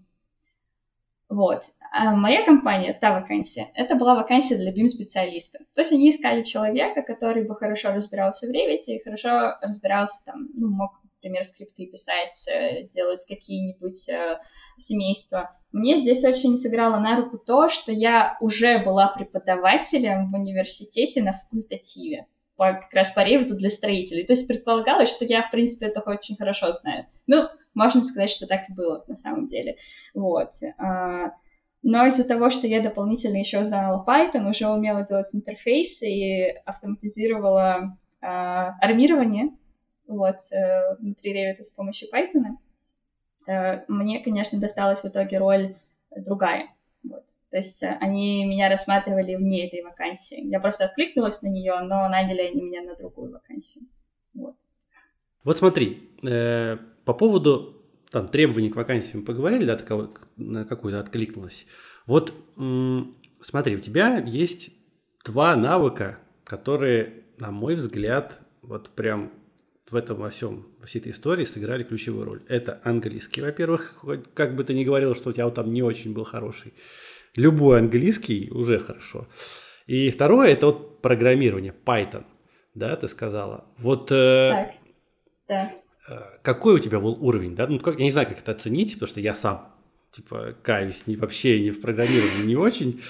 [1.34, 1.64] Вот.
[1.92, 5.60] А моя компания, та вакансия, это была вакансия для BIM-специалиста.
[5.74, 10.48] То есть они искали человека, который бы хорошо разбирался в Revit и хорошо разбирался там,
[10.54, 14.40] ну, мог, например, скрипты писать, э, делать какие-нибудь э,
[14.78, 15.52] семейства.
[15.72, 21.34] Мне здесь очень сыграло на руку то, что я уже была преподавателем в университете на
[21.34, 24.24] факультативе по, как раз по Revit для строителей.
[24.26, 27.08] То есть предполагалось, что я, в принципе, это очень хорошо знаю.
[27.26, 29.78] Ну, можно сказать, что так и было на самом деле.
[30.14, 30.52] Вот.
[30.78, 31.34] А,
[31.82, 37.98] но из-за того, что я дополнительно еще знала Python, уже умела делать интерфейсы и автоматизировала
[38.22, 39.50] а, армирование
[40.08, 42.58] вот, э, внутри Revit с помощью Python,
[43.48, 45.76] э, мне, конечно, досталась в итоге роль
[46.16, 46.70] другая.
[47.04, 47.24] Вот.
[47.52, 50.40] То есть э, они меня рассматривали вне этой вакансии.
[50.42, 53.86] Я просто откликнулась на нее, но наняли они меня на другую вакансию.
[54.34, 54.56] Вот.
[55.44, 56.10] Вот смотри,
[57.06, 61.66] по поводу там, требований к вакансиям поговорили, да, ты на какую-то откликнулась.
[62.06, 62.34] Вот
[63.42, 64.72] смотри, у тебя есть
[65.26, 69.32] два навыка, которые, на мой взгляд, вот прям
[69.90, 72.42] в этом во всем, во всей этой истории сыграли ключевую роль.
[72.48, 76.14] Это английский, во-первых, как бы ты ни говорил, что у тебя вот там не очень
[76.14, 76.74] был хороший.
[77.36, 79.28] Любой английский уже хорошо.
[79.86, 82.26] И второе, это вот программирование, Python,
[82.74, 83.66] да, ты сказала.
[83.78, 84.72] Вот э, так,
[85.48, 85.72] да.
[86.08, 87.68] Э, какой у тебя был уровень, да?
[87.68, 89.74] Ну, как, я не знаю, как это оценить, потому что я сам,
[90.12, 93.02] типа, каюсь не вообще, не в программировании, не очень.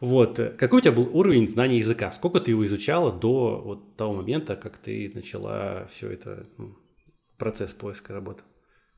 [0.00, 0.38] Вот.
[0.58, 2.12] Какой у тебя был уровень знания языка?
[2.12, 6.76] Сколько ты его изучала до вот того момента, как ты начала все это, ну,
[7.38, 8.42] процесс поиска работы?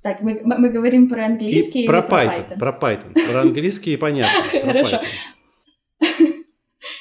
[0.02, 3.12] Так, мы, мы говорим про английский и про, Python, про Python?
[3.14, 3.32] Про Python.
[3.32, 4.44] Про английский понятно.
[4.44, 5.00] Хорошо.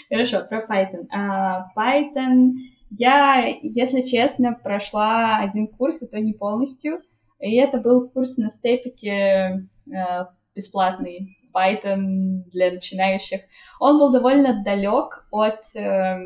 [0.10, 1.06] Хорошо, про Python.
[1.12, 2.54] А, Python
[2.90, 7.02] я, если честно, прошла один курс, и то не полностью.
[7.40, 13.42] И это был курс на степике э, бесплатный, Python для начинающих.
[13.80, 16.18] Он был довольно далек от э,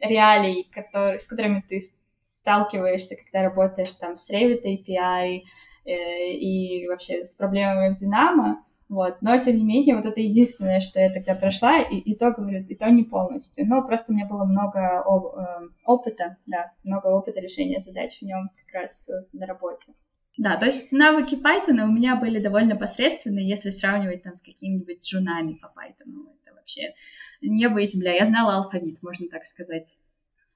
[0.00, 1.80] реалий, которые, с которыми ты
[2.20, 5.42] сталкиваешься, когда работаешь там с Revit API
[5.84, 8.56] э, и вообще с проблемами в Dynamo.
[8.94, 9.22] Вот.
[9.22, 12.64] Но, тем не менее, вот это единственное, что я тогда прошла, и, и то, говорю,
[12.64, 13.66] и то не полностью.
[13.66, 18.22] Но просто у меня было много об, э, опыта, да, много опыта решения задач в
[18.22, 19.94] нем как раз на работе.
[20.38, 25.04] Да, то есть навыки Python у меня были довольно посредственные, если сравнивать там с какими-нибудь
[25.08, 26.28] жунами по Python.
[26.44, 26.94] Это вообще
[27.42, 28.12] небо и земля.
[28.12, 29.96] Я знала алфавит, можно так сказать.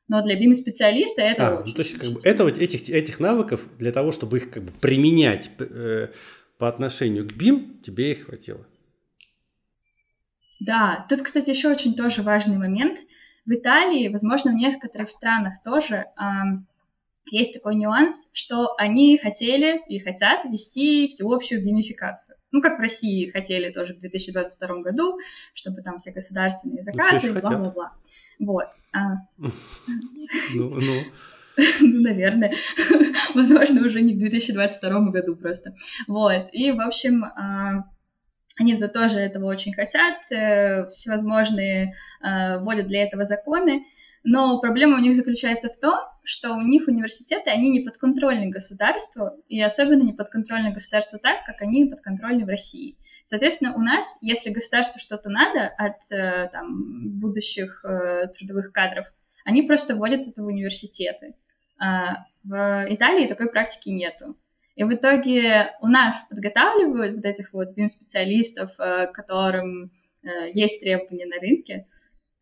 [0.07, 1.71] Но для BIM-специалиста это а, очень...
[1.71, 4.63] Ну, то есть как бы это вот этих, этих навыков для того, чтобы их как
[4.63, 6.09] бы применять э,
[6.59, 8.67] по отношению к BIM, тебе их хватило.
[10.61, 12.99] Да, тут, кстати, еще очень тоже важный момент.
[13.47, 16.67] В Италии, возможно, в некоторых странах тоже эм,
[17.31, 22.37] есть такой нюанс, что они хотели и хотят вести всеобщую геймификацию.
[22.51, 25.19] Ну, как в России хотели тоже в 2022 году,
[25.55, 27.93] чтобы там все государственные ну, заказы, бла-бла-бла.
[28.41, 28.69] Вот.
[28.93, 29.17] А...
[30.55, 31.03] Ну, ну.
[31.81, 32.53] ну, наверное.
[33.35, 35.75] Возможно, уже не в 2022 году просто.
[36.07, 36.49] Вот.
[36.53, 37.85] И, в общем, а,
[38.59, 43.85] они -то тоже этого очень хотят, э, всевозможные э, вводят для этого законы.
[44.25, 49.31] Но проблема у них заключается в том, что у них университеты, они не подконтрольны государству,
[49.49, 52.99] и особенно не подконтрольны государству так, как они подконтрольны в России.
[53.25, 59.07] Соответственно, у нас, если государству что-то надо от э, там, будущих э, трудовых кадров,
[59.45, 61.35] они просто вводят это в университеты.
[61.79, 64.37] А в Италии такой практики нету.
[64.77, 69.91] И в итоге у нас подготавливают вот этих вот BIM-специалистов, э, которым
[70.53, 71.87] есть требования на рынке.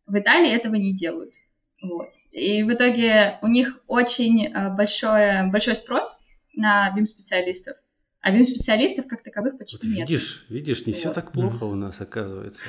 [0.07, 1.33] В Италии этого не делают.
[1.81, 2.09] Вот.
[2.31, 7.77] И в итоге у них очень э, большой, большой спрос на BIM-специалистов,
[8.21, 10.09] а BIM-специалистов как таковых почти вот нет.
[10.09, 10.99] Видишь, видишь, не вот.
[10.99, 12.65] все так плохо у нас оказывается.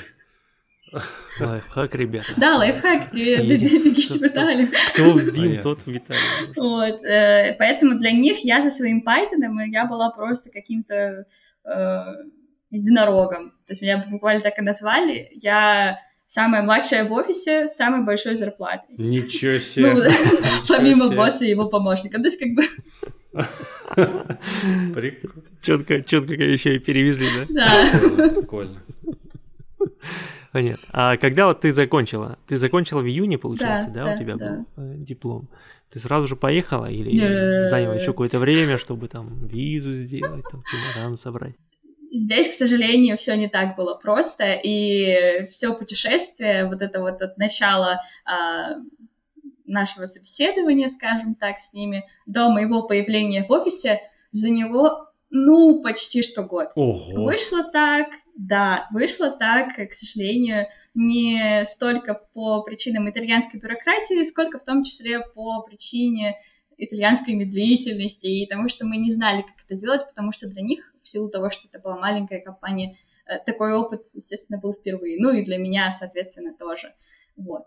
[1.41, 2.29] Лайфхак, ребята.
[2.37, 4.69] Да, лайфхак, бегите в Италию.
[4.93, 6.23] Кто в BIM, тот в Италию.
[6.57, 11.27] Вот, э, поэтому для них я со своим Python, я была просто каким-то
[11.65, 12.05] э,
[12.71, 13.51] единорогом.
[13.67, 15.29] То есть меня буквально так и назвали.
[15.33, 18.95] Я самая младшая в офисе с самой большой зарплатой.
[18.97, 19.95] Ничего себе.
[19.95, 21.17] Ну, Ничего помимо себе.
[21.17, 22.19] босса и его помощника.
[22.19, 22.63] То есть как бы...
[24.95, 25.43] Прикольно.
[25.63, 27.67] Четко, четко еще и перевезли, да?
[27.67, 28.31] Да.
[28.31, 28.83] Прикольно.
[30.53, 30.89] Понятно.
[30.93, 32.39] А когда вот ты закончила?
[32.47, 34.05] Ты закончила в июне, получается, да?
[34.05, 34.15] да?
[34.15, 34.51] У тебя да.
[34.51, 35.49] был э, диплом.
[35.91, 41.17] Ты сразу же поехала или заняло еще какое-то время, чтобы там визу сделать, там чемодан
[41.17, 41.55] собрать?
[42.11, 47.37] Здесь, к сожалению, все не так было просто, и все путешествие, вот это вот от
[47.37, 48.77] начала а,
[49.67, 54.01] нашего собеседования, скажем так, с ними, до моего появления в офисе,
[54.33, 56.71] за него, ну, почти что год.
[56.75, 57.25] Ого.
[57.25, 64.65] Вышло так, да, вышло так, к сожалению, не столько по причинам итальянской бюрократии, сколько в
[64.65, 66.37] том числе по причине
[66.77, 70.95] итальянской медлительности и тому, что мы не знали, как это делать, потому что для них,
[71.03, 72.97] в силу того, что это была маленькая компания,
[73.27, 75.19] э, такой опыт, естественно, был впервые.
[75.19, 76.95] Ну и для меня, соответственно, тоже.
[77.37, 77.65] Вот.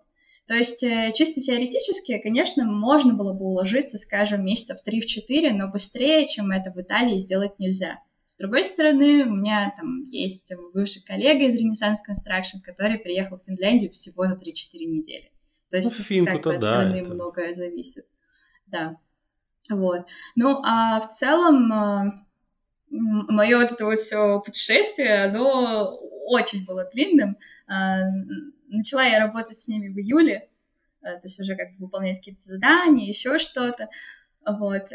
[0.47, 6.27] То есть э, чисто теоретически, конечно, можно было бы уложиться, скажем, месяцев 3-4, но быстрее,
[6.27, 7.99] чем это в Италии, сделать нельзя.
[8.31, 13.43] С другой стороны, у меня там есть бывший коллега из Renaissance Construction, который приехал в
[13.45, 14.39] Финляндию всего за 3-4
[14.85, 15.31] недели.
[15.69, 17.13] То есть ну, как бы от страны это...
[17.13, 18.05] многое зависит
[18.71, 18.97] да.
[19.69, 20.07] Вот.
[20.35, 22.25] Ну, а в целом а,
[22.89, 27.37] мое вот это вот все путешествие, оно очень было длинным.
[27.67, 28.05] А,
[28.67, 30.49] начала я работать с ними в июле,
[31.01, 33.89] а, то есть уже как бы выполнять какие-то задания, еще что-то.
[34.45, 34.89] Вот.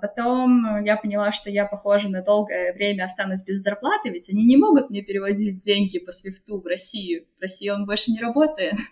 [0.00, 4.56] Потом я поняла, что я, похоже, на долгое время останусь без зарплаты, ведь они не
[4.56, 7.26] могут мне переводить деньги по свифту в Россию.
[7.38, 8.74] В России он больше не работает.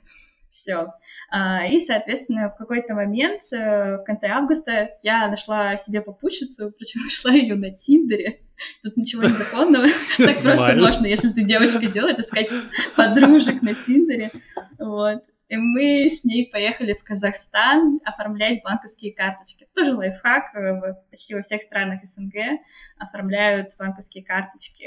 [0.55, 0.95] Все.
[1.31, 7.01] А, и, соответственно, в какой-то момент, э, в конце августа, я нашла себе попутчицу, причем
[7.05, 8.41] нашла ее на Тиндере.
[8.83, 9.87] Тут ничего незаконного.
[10.17, 12.53] Так просто можно, если ты девочка делать, искать
[12.97, 14.31] подружек на Тиндере.
[14.79, 15.25] Вот.
[15.55, 19.69] И мы с ней поехали в Казахстан оформлять банковские карточки.
[19.73, 20.53] Тоже лайфхак.
[20.57, 22.61] Э, почти во всех странах СНГ
[22.99, 24.85] оформляют банковские карточки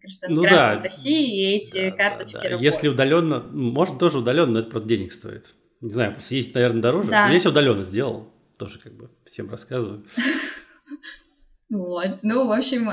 [0.00, 0.82] граждан, ну, граждан да.
[0.82, 2.48] России, и эти да, карточки да, да.
[2.48, 2.74] работают.
[2.74, 5.54] Если удаленно, может тоже удаленно, но это просто денег стоит.
[5.80, 7.10] Не знаю, съездить, наверное, дороже.
[7.10, 7.28] Да.
[7.28, 10.04] Но если удаленно сделал, тоже как бы всем рассказываю.
[11.70, 12.20] Вот.
[12.22, 12.88] Ну, в общем,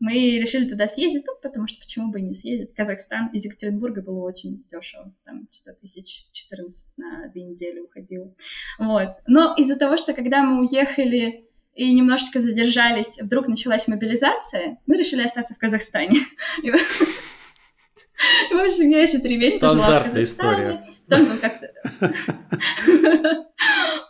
[0.00, 2.74] мы решили туда съездить, ну, потому что почему бы и не съездить.
[2.74, 8.34] Казахстан из Екатеринбурга было очень дешево, там что-то тысяч 14 на две недели уходило.
[8.78, 9.10] Вот.
[9.26, 15.22] Но из-за того, что когда мы уехали и немножечко задержались, вдруг началась мобилизация, мы решили
[15.22, 16.20] остаться в Казахстане.
[18.50, 20.84] В общем, я еще три месяца жила в Казахстане.
[21.08, 21.72] Потом там как-то...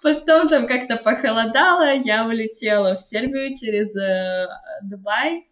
[0.03, 4.47] Потом там как-то похолодало, я улетела в Сербию через э,
[4.83, 5.47] Дубай,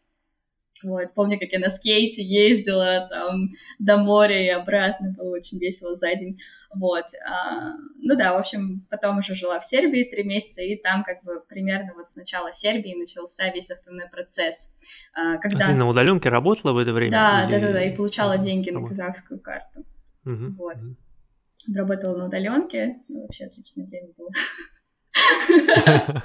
[0.82, 5.94] Вот, помню, как я на скейте ездила там до моря и обратно, было очень весело
[5.94, 6.38] за день.
[6.74, 11.02] Вот, а, ну да, в общем, потом уже жила в Сербии три месяца, и там
[11.04, 14.74] как бы примерно вот с начала Сербии начался весь основной процесс.
[15.14, 15.66] А, когда...
[15.66, 17.12] А ты на удаленке работала в это время?
[17.12, 17.60] Да, или...
[17.60, 19.84] да, да, да, и получала деньги на казахскую карту.
[20.24, 20.54] Угу.
[20.56, 20.76] Вот.
[20.76, 20.96] Угу.
[21.76, 24.30] Работала на удаленке, ну, вообще отличное время было.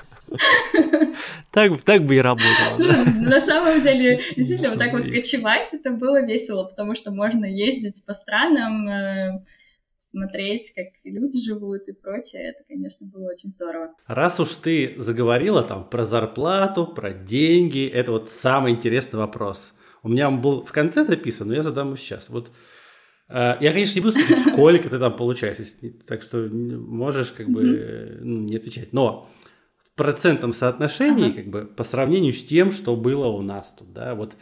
[1.52, 2.78] Так, так бы и работало.
[2.78, 3.06] Да?
[3.20, 8.04] На самом деле, действительно, вот так вот кочевать, это было весело, потому что можно ездить
[8.06, 9.46] по странам, э,
[9.98, 12.50] смотреть, как люди живут и прочее.
[12.50, 13.94] Это, конечно, было очень здорово.
[14.06, 19.74] Раз уж ты заговорила там про зарплату, про деньги, это вот самый интересный вопрос.
[20.04, 22.30] У меня он был в конце записан, но я задам его сейчас.
[22.30, 22.52] Вот
[23.30, 25.58] я, конечно, не буду спрашивать, сколько ты там получаешь,
[26.06, 28.94] так что можешь как бы ну, не отвечать.
[28.94, 29.30] Но
[29.98, 34.36] процентном соотношении, как бы, по сравнению с тем, что было у нас тут, да, вот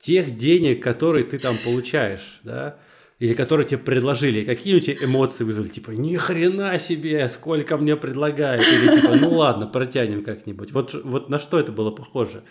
[0.00, 2.78] тех денег, которые ты там получаешь, да,
[3.20, 7.96] или которые тебе предложили, какие у тебя эмоции вызвали, типа, ни хрена себе, сколько мне
[7.96, 10.72] предлагают, или типа, ну ладно, протянем как-нибудь.
[10.72, 12.42] Вот, вот на что это было похоже?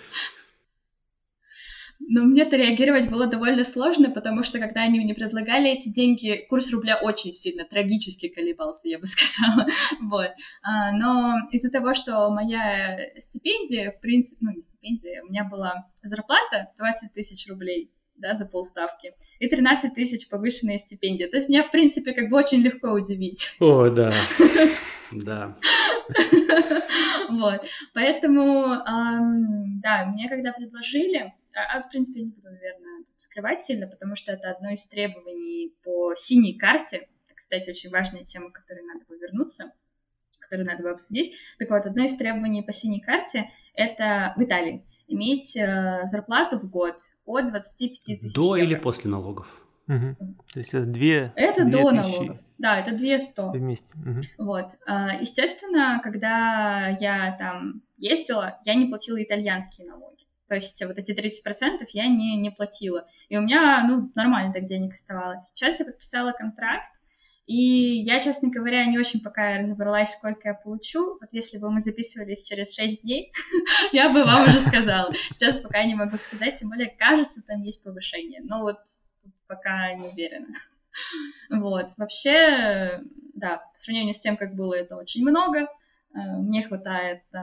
[2.07, 6.71] Но мне-то реагировать было довольно сложно, потому что когда они мне предлагали эти деньги, курс
[6.71, 9.67] рубля очень сильно, трагически колебался, я бы сказала.
[10.01, 10.29] вот.
[10.61, 15.89] А, но из-за того, что моя стипендия, в принципе, ну не стипендия, у меня была
[16.01, 21.29] зарплата 20 тысяч рублей, да, за полставки, и 13 тысяч повышенная стипендия.
[21.29, 23.55] То есть меня, в принципе, как бы очень легко удивить.
[23.59, 24.13] О, да.
[25.11, 25.55] Да.
[27.29, 27.61] Вот.
[27.93, 28.65] Поэтому,
[29.83, 34.31] да, мне когда предложили, а, а, в принципе, не буду, наверное, скрывать сильно, потому что
[34.31, 37.07] это одно из требований по синей карте.
[37.25, 39.71] Это, кстати, очень важная тема, к которой надо бы вернуться,
[40.39, 41.33] которую надо бы обсудить.
[41.59, 46.69] Так вот, одно из требований по синей карте— это в Италии иметь э, зарплату в
[46.69, 48.71] год от 25 тысяч До евро.
[48.71, 49.47] или после налогов?
[49.87, 50.15] Угу.
[50.53, 52.15] То есть это две Это две до тысячи.
[52.15, 52.37] налогов.
[52.57, 53.51] Да, это две сто.
[53.51, 53.95] Вместе.
[53.97, 54.45] Угу.
[54.45, 54.77] Вот.
[54.85, 60.23] А, естественно, когда я там ездила, я не платила итальянские налоги.
[60.53, 63.07] То есть вот эти 30% я не, не платила.
[63.27, 65.49] И у меня, ну, нормально так денег оставалось.
[65.49, 66.91] Сейчас я подписала контракт,
[67.47, 71.17] и я, честно говоря, не очень пока разобралась, сколько я получу.
[71.19, 73.31] Вот если бы мы записывались через 6 дней,
[73.93, 75.11] я бы вам уже сказала.
[75.31, 78.41] Сейчас пока не могу сказать, тем более, кажется, там есть повышение.
[78.43, 78.77] Но вот
[79.23, 80.49] тут пока не уверена.
[81.49, 83.01] Вот, вообще,
[83.33, 85.67] да, по сравнению с тем, как было это очень много, э,
[86.13, 87.39] мне хватает э,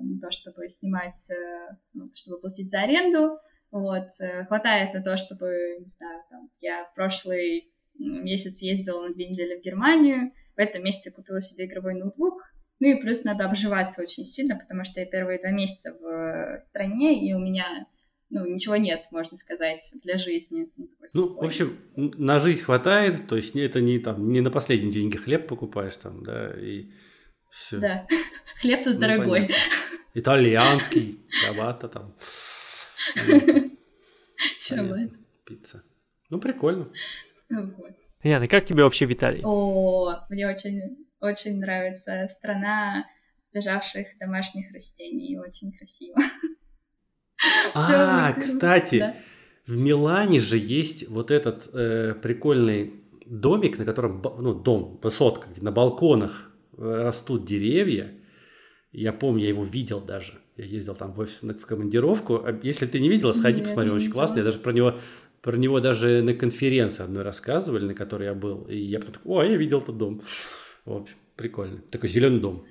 [0.00, 3.38] на то, чтобы снимать, э, ну, чтобы платить за аренду,
[3.70, 9.28] вот, э, хватает на то, чтобы, не знаю, там, я прошлый месяц ездила на две
[9.28, 12.42] недели в Германию, в этом месяце купила себе игровой ноутбук,
[12.80, 16.60] ну и плюс надо обживаться очень сильно, потому что я первые два месяца в э,
[16.60, 17.86] стране, и у меня
[18.30, 20.70] ну, ничего нет, можно сказать, для жизни.
[20.76, 24.92] Ну, ну в общем, на жизнь хватает, то есть это не там не на последние
[24.92, 26.90] деньги хлеб покупаешь там, да, и
[27.50, 27.78] все.
[27.78, 28.06] Да,
[28.60, 29.40] хлеб тут ну, дорогой.
[29.40, 29.56] Понятно.
[30.14, 32.14] Итальянский, чабата там.
[34.58, 35.10] Чабата.
[35.44, 35.82] Пицца.
[36.30, 36.90] Ну, прикольно.
[37.50, 37.96] Вот.
[38.22, 38.48] Понятно.
[38.48, 39.42] Как тебе вообще Виталий?
[39.44, 43.06] О, мне очень, очень нравится страна
[43.38, 45.38] сбежавших домашних растений.
[45.38, 46.18] Очень красиво.
[47.72, 49.14] А, кстати,
[49.64, 52.94] в Милане же есть вот этот э, прикольный
[53.26, 56.47] домик, на котором, ну, дом, высотка, на балконах
[56.78, 58.14] растут деревья.
[58.92, 60.34] Я помню, я его видел даже.
[60.56, 62.36] Я ездил там в офис в командировку.
[62.44, 64.38] А если ты не видела, сходи, Нет, посмотри, очень классно.
[64.38, 64.98] Я даже про него
[65.42, 68.64] про него даже на конференции одной рассказывали, на которой я был.
[68.64, 70.22] И я потом такой, о, я видел этот дом.
[70.84, 71.80] В общем, прикольно.
[71.90, 72.66] Такой зеленый дом.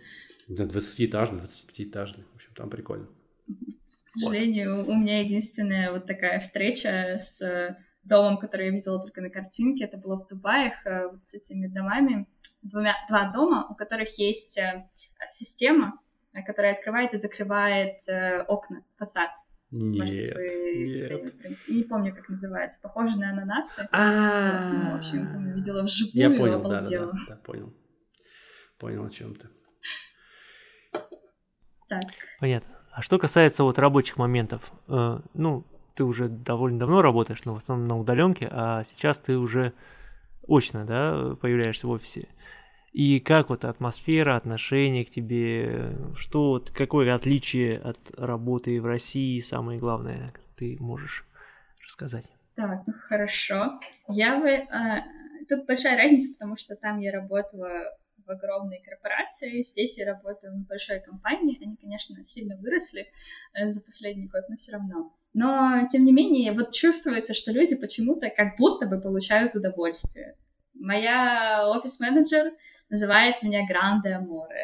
[0.50, 2.24] 20-этажный, 25-этажный.
[2.32, 3.08] В общем, там прикольно.
[3.48, 4.88] К сожалению, вот.
[4.90, 9.86] у меня единственная вот такая встреча с домом, который я видела только на картинке.
[9.86, 12.26] Это было в Дубаях э, вот с этими домами.
[12.72, 14.88] Двумя, два дома, у которых есть э,
[15.32, 16.00] система,
[16.38, 19.30] Э, которая открывает и закрывает э, окна, фасад.
[19.70, 21.68] Нет, Может, вы, нет.
[21.68, 22.80] Не помню, как называется.
[22.82, 23.88] Похоже на ананасы.
[23.92, 27.74] А, ну, в общем, видела вживую Я понял, да, да, да, да, понял.
[28.78, 29.50] Понял о чем ты.
[31.90, 32.02] Так.
[32.40, 32.78] Понятно.
[32.92, 37.58] А что касается вот рабочих моментов, э, ну, ты уже довольно давно работаешь, но в
[37.58, 39.74] основном на удаленке, а сейчас ты уже
[40.48, 42.30] очно, да, появляешься в офисе.
[42.98, 49.40] И как вот атмосфера, отношение к тебе, что вот, какое отличие от работы в России,
[49.40, 51.24] самое главное, ты можешь
[51.86, 52.26] рассказать?
[52.56, 53.80] Так, ну хорошо.
[54.08, 54.50] Я бы...
[54.50, 55.04] А,
[55.48, 57.96] тут большая разница, потому что там я работала
[58.26, 61.64] в огромной корпорации, здесь я работаю в небольшой компании.
[61.64, 63.06] Они, конечно, сильно выросли
[63.54, 65.14] э, за последний год, но все равно.
[65.36, 70.36] Но, тем не менее, вот чувствуется, что люди почему-то как будто бы получают удовольствие.
[70.74, 72.54] Моя офис-менеджер
[72.90, 74.64] называет меня Гранде Аморе.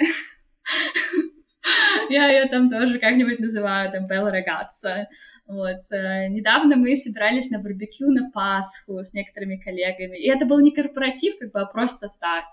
[2.10, 5.08] Я ее там тоже как-нибудь называю, там, Белла Рогатца.
[5.48, 5.82] Вот.
[5.92, 10.72] Э, недавно мы собирались на барбекю на Пасху с некоторыми коллегами, и это был не
[10.72, 12.46] корпоратив, как бы, а просто так.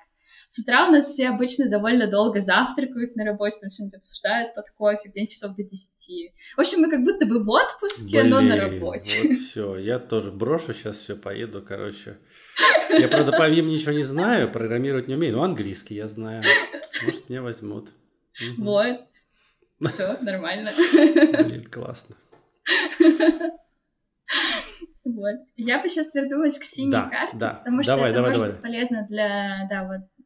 [0.50, 4.68] С утра у нас все обычно довольно долго завтракают на работе, там что-нибудь обсуждают под
[4.72, 6.32] кофе, где часов до 10.
[6.56, 9.28] В общем, мы как будто бы в отпуске, Блин, но на работе.
[9.28, 12.18] Вот все, я тоже брошу сейчас все, поеду, короче.
[12.90, 16.42] Я, правда, по Vim ничего не знаю, программировать не умею, но английский я знаю.
[17.04, 17.90] Может, меня возьмут.
[18.56, 18.64] Угу.
[18.64, 19.00] Вот.
[19.86, 20.72] Все, нормально.
[20.92, 22.16] Блин, классно.
[25.04, 25.36] Вот.
[25.56, 27.54] Я бы сейчас вернулась к синей да, карте, да.
[27.54, 28.52] потому что давай, это давай, может давай.
[28.52, 30.19] быть полезно для, да, вот.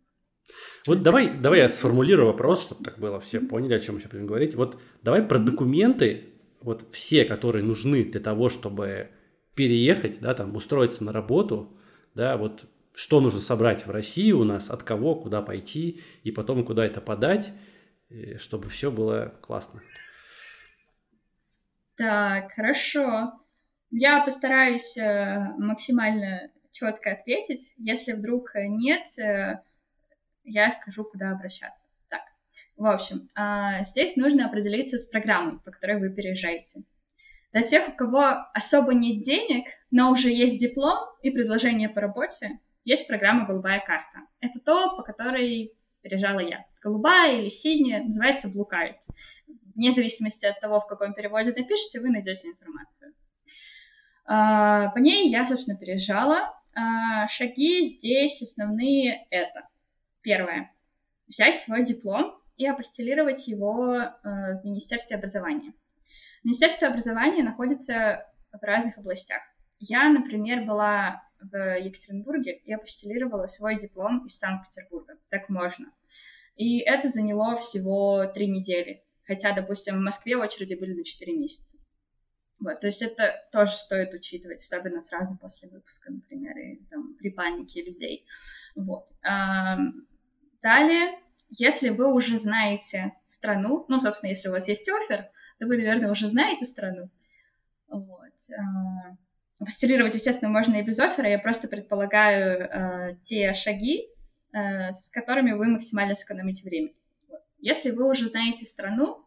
[0.87, 4.13] Вот давай, давай я сформулирую вопрос, чтобы так было, все поняли, о чем мы сейчас
[4.13, 4.55] будем говорить.
[4.55, 9.09] Вот давай про документы, вот все, которые нужны для того, чтобы
[9.55, 11.77] переехать, да, там, устроиться на работу,
[12.15, 16.65] да, вот что нужно собрать в России у нас, от кого, куда пойти, и потом
[16.65, 17.51] куда это подать,
[18.39, 19.83] чтобы все было классно.
[21.97, 23.33] Так, хорошо.
[23.91, 27.73] Я постараюсь э, максимально четко ответить.
[27.77, 29.61] Если вдруг нет, э,
[30.45, 31.87] я скажу, куда обращаться.
[32.09, 32.23] Так,
[32.77, 36.83] в общем, а, здесь нужно определиться с программой, по которой вы переезжаете.
[37.53, 38.23] Для тех, у кого
[38.53, 44.27] особо нет денег, но уже есть диплом и предложение по работе, есть программа «Голубая карта».
[44.41, 45.73] Это то, по которой
[46.03, 46.67] переезжала я.
[46.83, 48.97] Голубая или синяя, называется Blue Card.
[49.75, 53.15] Вне зависимости от того, в каком переводе напишите, вы найдете информацию.
[54.27, 56.55] А, по ней я, собственно, переезжала.
[56.75, 59.69] А, шаги здесь основные это.
[60.25, 60.73] Первое.
[61.29, 65.75] Взять свой диплом и апостелировать его э, в Министерстве образования.
[66.43, 69.43] Министерство образования находится в разных областях.
[69.79, 75.19] Я, например, была в Екатеринбурге и апостелировала свой диплом из Санкт-Петербурга.
[75.29, 75.93] Так можно.
[76.57, 79.05] И это заняло всего три недели.
[79.27, 81.77] Хотя, допустим, в Москве очереди были на четыре месяца.
[82.61, 87.29] Вот, то есть это тоже стоит учитывать, особенно сразу после выпуска, например, и там, при
[87.29, 88.25] панике людей.
[88.75, 89.09] Вот.
[90.65, 91.19] Далее,
[91.51, 96.11] если вы уже знаете страну, ну, собственно, если у вас есть офер, то вы, наверное,
[96.11, 97.11] уже знаете страну.
[97.87, 98.33] Вот.
[99.59, 101.29] Постелировать, естественно, можно и без оффера.
[101.29, 104.09] Я просто предполагаю э, те шаги,
[104.55, 106.93] э, с которыми вы максимально сэкономите время.
[107.29, 107.41] Вот.
[107.59, 109.23] Если вы уже знаете страну,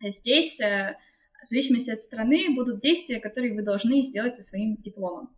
[0.00, 0.96] здесь, э,
[1.42, 5.36] в зависимости от страны, будут действия, которые вы должны сделать со своим дипломом.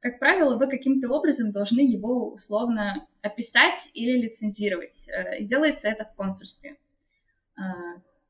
[0.00, 5.08] Как правило, вы каким-то образом должны его условно описать или лицензировать.
[5.08, 6.76] Э, и делается это в консульстве.
[7.58, 7.62] Э,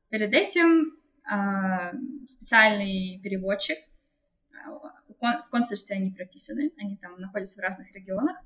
[0.09, 0.97] перед этим
[1.29, 1.93] э,
[2.27, 3.77] специальный переводчик
[5.19, 8.37] в консульстве они прописаны, они там находятся в разных регионах,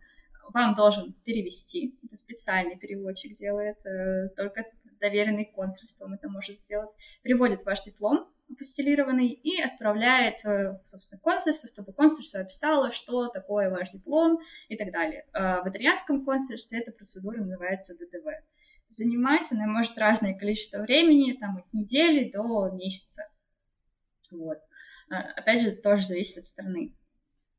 [0.53, 4.65] вам должен перевести, это специальный переводчик делает, э, только
[4.99, 6.89] доверенный консульством это может сделать,
[7.22, 13.91] переводит ваш диплом апостелированный и отправляет, э, собственно, консульству, чтобы консульство описало, что такое ваш
[13.91, 15.26] диплом и так далее.
[15.34, 18.28] Э, в итальянском консульстве эта процедура называется ДДВ.
[18.89, 23.24] Занимать она может разное количество времени, там от недели до месяца.
[24.32, 24.60] Вот.
[25.10, 26.95] А, опять же, тоже зависит от страны.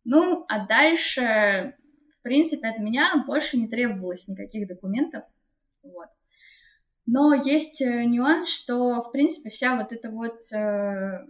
[0.05, 1.77] Ну, а дальше,
[2.19, 5.25] в принципе, от меня больше не требовалось никаких документов.
[5.83, 6.09] Вот.
[7.07, 11.27] Но есть э, нюанс, что, в принципе, вся вот эта вот э,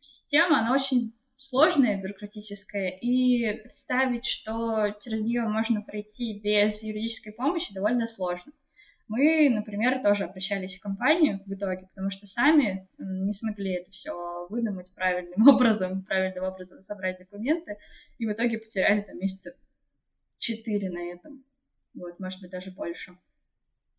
[0.00, 7.74] система, она очень сложная, бюрократическая, и представить, что через нее можно пройти без юридической помощи,
[7.74, 8.52] довольно сложно.
[9.08, 14.46] Мы, например, тоже обращались в компанию в итоге, потому что сами не смогли это все
[14.48, 17.76] выдумать правильным образом, правильным образом собрать документы,
[18.18, 19.54] и в итоге потеряли там месяца
[20.38, 21.44] четыре на этом.
[21.94, 23.16] Вот, может быть, даже больше.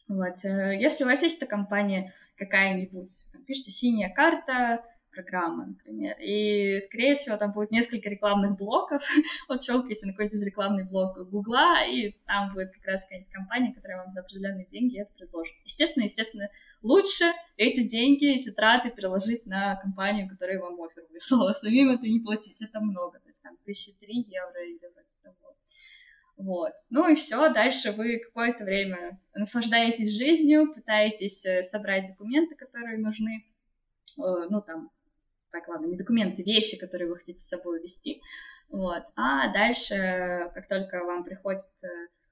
[0.07, 0.43] Вот.
[0.43, 3.11] Э, если у вас есть эта компания какая-нибудь,
[3.45, 4.83] пишите «синяя карта»,
[5.13, 6.15] программы, например.
[6.19, 9.03] И, скорее всего, там будет несколько рекламных блоков.
[9.49, 13.73] вот щелкайте на какой-то из рекламный блок Гугла, и там будет как раз какая-нибудь компания,
[13.73, 15.53] которая вам за определенные деньги это предложит.
[15.63, 16.49] Естественно, естественно,
[16.81, 17.25] лучше
[17.57, 21.53] эти деньги, эти траты переложить на компанию, которая вам офер выслала.
[21.53, 23.19] Самим это не платить, это много.
[23.19, 25.55] То есть там тысячи три евро или вроде того.
[26.37, 26.73] Вот.
[26.89, 33.45] Ну и все, дальше вы какое-то время наслаждаетесь жизнью, пытаетесь э, собрать документы, которые нужны,
[34.17, 34.89] э, ну там,
[35.51, 38.21] так, ладно, не документы, вещи, которые вы хотите с собой вести.
[38.69, 39.03] Вот.
[39.15, 41.87] А дальше, как только вам приходит э,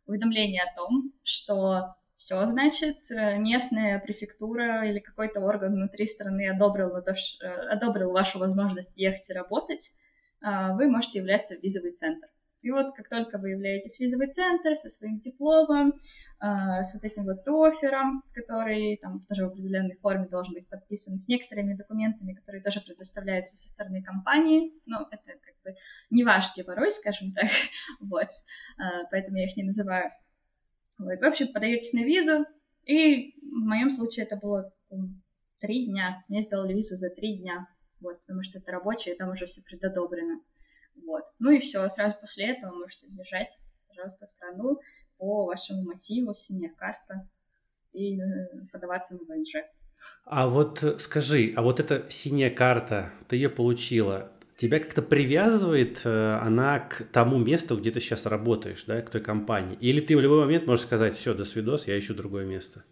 [0.07, 8.11] уведомление о том, что все, значит, местная префектура или какой-то орган внутри страны одобрил, одобрил
[8.11, 9.91] вашу возможность ехать и работать,
[10.39, 12.27] вы можете являться в визовый центр.
[12.61, 15.99] И вот как только вы являетесь визовый центр со своим дипломом,
[16.39, 21.19] а, с вот этим вот оффером, который там тоже в определенной форме должен быть подписан,
[21.19, 25.75] с некоторыми документами, которые тоже предоставляются со стороны компании, ну, это как бы
[26.09, 27.45] не ваш геморрой, скажем так,
[27.99, 28.29] вот,
[28.77, 30.11] а, поэтому я их не называю.
[30.99, 32.45] Вот, в общем, подаетесь на визу,
[32.85, 34.71] и в моем случае это было
[35.59, 36.23] три дня.
[36.27, 37.67] Мне сделали визу за три дня,
[38.01, 40.41] вот, потому что это рабочее, там уже все предодобрено.
[40.95, 41.23] Вот.
[41.39, 44.79] Ну и все, сразу после этого можете бежать, пожалуйста, в страну
[45.17, 47.29] по вашему мотиву, синяя карта,
[47.93, 49.65] и э, подаваться на ВНЖ.
[50.25, 56.01] А вот э, скажи, а вот эта синяя карта, ты ее получила, тебя как-то привязывает
[56.05, 59.77] э, она к тому месту, где ты сейчас работаешь, да, к той компании?
[59.79, 62.83] Или ты в любой момент можешь сказать, все, до свидос, я ищу другое место?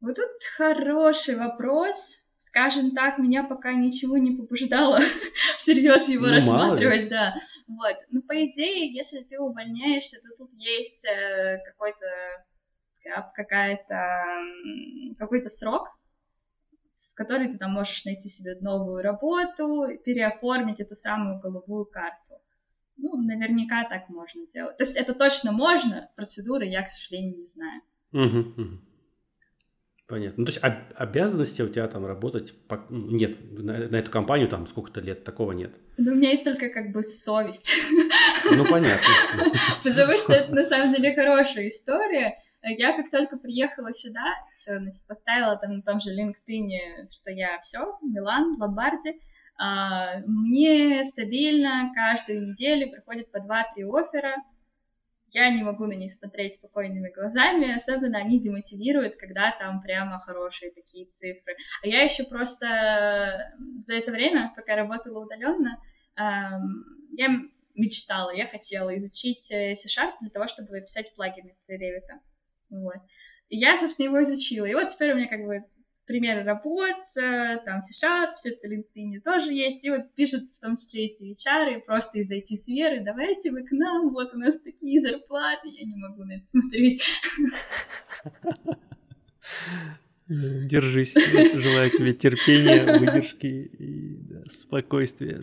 [0.00, 2.25] Вот тут хороший вопрос
[2.56, 4.98] скажем так, меня пока ничего не побуждало
[5.58, 7.34] всерьез его ну, рассматривать, да.
[7.68, 7.96] Вот.
[8.10, 12.06] Ну, по идее, если ты увольняешься, то тут есть э, какой-то
[13.34, 14.24] какая-то
[15.18, 15.86] какой-то срок,
[17.10, 22.40] в который ты там можешь найти себе новую работу, переоформить эту самую голубую карту.
[22.96, 24.78] Ну, наверняка так можно делать.
[24.78, 27.82] То есть это точно можно, процедуры я, к сожалению, не знаю.
[28.12, 28.78] Угу, угу.
[30.08, 30.34] Понятно.
[30.38, 32.86] Ну, то есть об- обязанности у тебя там работать по...
[32.90, 35.74] нет на, на эту компанию там сколько-то лет такого нет.
[35.96, 37.72] Ну, у меня есть только как бы совесть.
[38.54, 39.08] Ну понятно.
[39.84, 42.36] Потому что это на самом деле хорошая история.
[42.62, 47.58] Я как только приехала сюда, все, значит, поставила там на том же LinkedIn, что я
[47.60, 49.20] все, Милан, Ломбарди,
[49.58, 54.36] а, мне стабильно каждую неделю приходит по 2-3 оффера,
[55.30, 60.70] я не могу на них смотреть спокойными глазами, особенно они демотивируют, когда там прямо хорошие
[60.70, 61.56] такие цифры.
[61.82, 65.80] А я еще просто за это время, пока работала удаленно,
[66.16, 67.40] я
[67.76, 72.20] мечтала, я хотела изучить э, C-Sharp для того, чтобы писать плагины для Revit.
[72.70, 72.96] Вот.
[73.48, 74.64] И я, собственно, его изучила.
[74.64, 75.62] И вот теперь у меня как бы
[76.06, 81.06] примеры работ, там C-Sharp, все это LinkedIn тоже есть, и вот пишут в том числе
[81.06, 85.84] эти HR, просто из IT-сферы, давайте вы к нам, вот у нас такие зарплаты, я
[85.84, 87.02] не могу на это смотреть.
[90.28, 91.14] Держись.
[91.14, 95.40] Желаю тебе терпения, выдержки и да, спокойствия.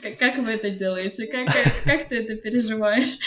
[0.00, 1.26] Как, как вы это делаете?
[1.26, 1.48] Как,
[1.84, 3.18] как ты это переживаешь?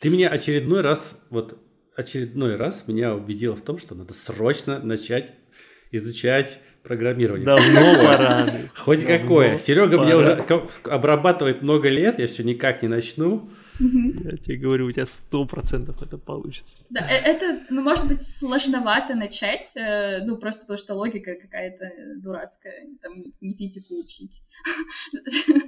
[0.00, 1.61] Ты меня очередной раз вот
[1.96, 5.34] очередной раз меня убедило в том, что надо срочно начать
[5.90, 7.46] изучать программирование.
[7.46, 8.48] Давно пора.
[8.74, 9.56] Хоть какое.
[9.58, 10.46] Серега меня уже
[10.84, 13.50] обрабатывает много лет, я все никак не начну.
[13.78, 16.78] Я тебе говорю, у тебя сто процентов это получится.
[16.90, 21.90] Да, э, это, ну, может быть, сложновато начать, э, ну, просто потому что логика какая-то
[22.18, 24.42] дурацкая, там, не физику учить.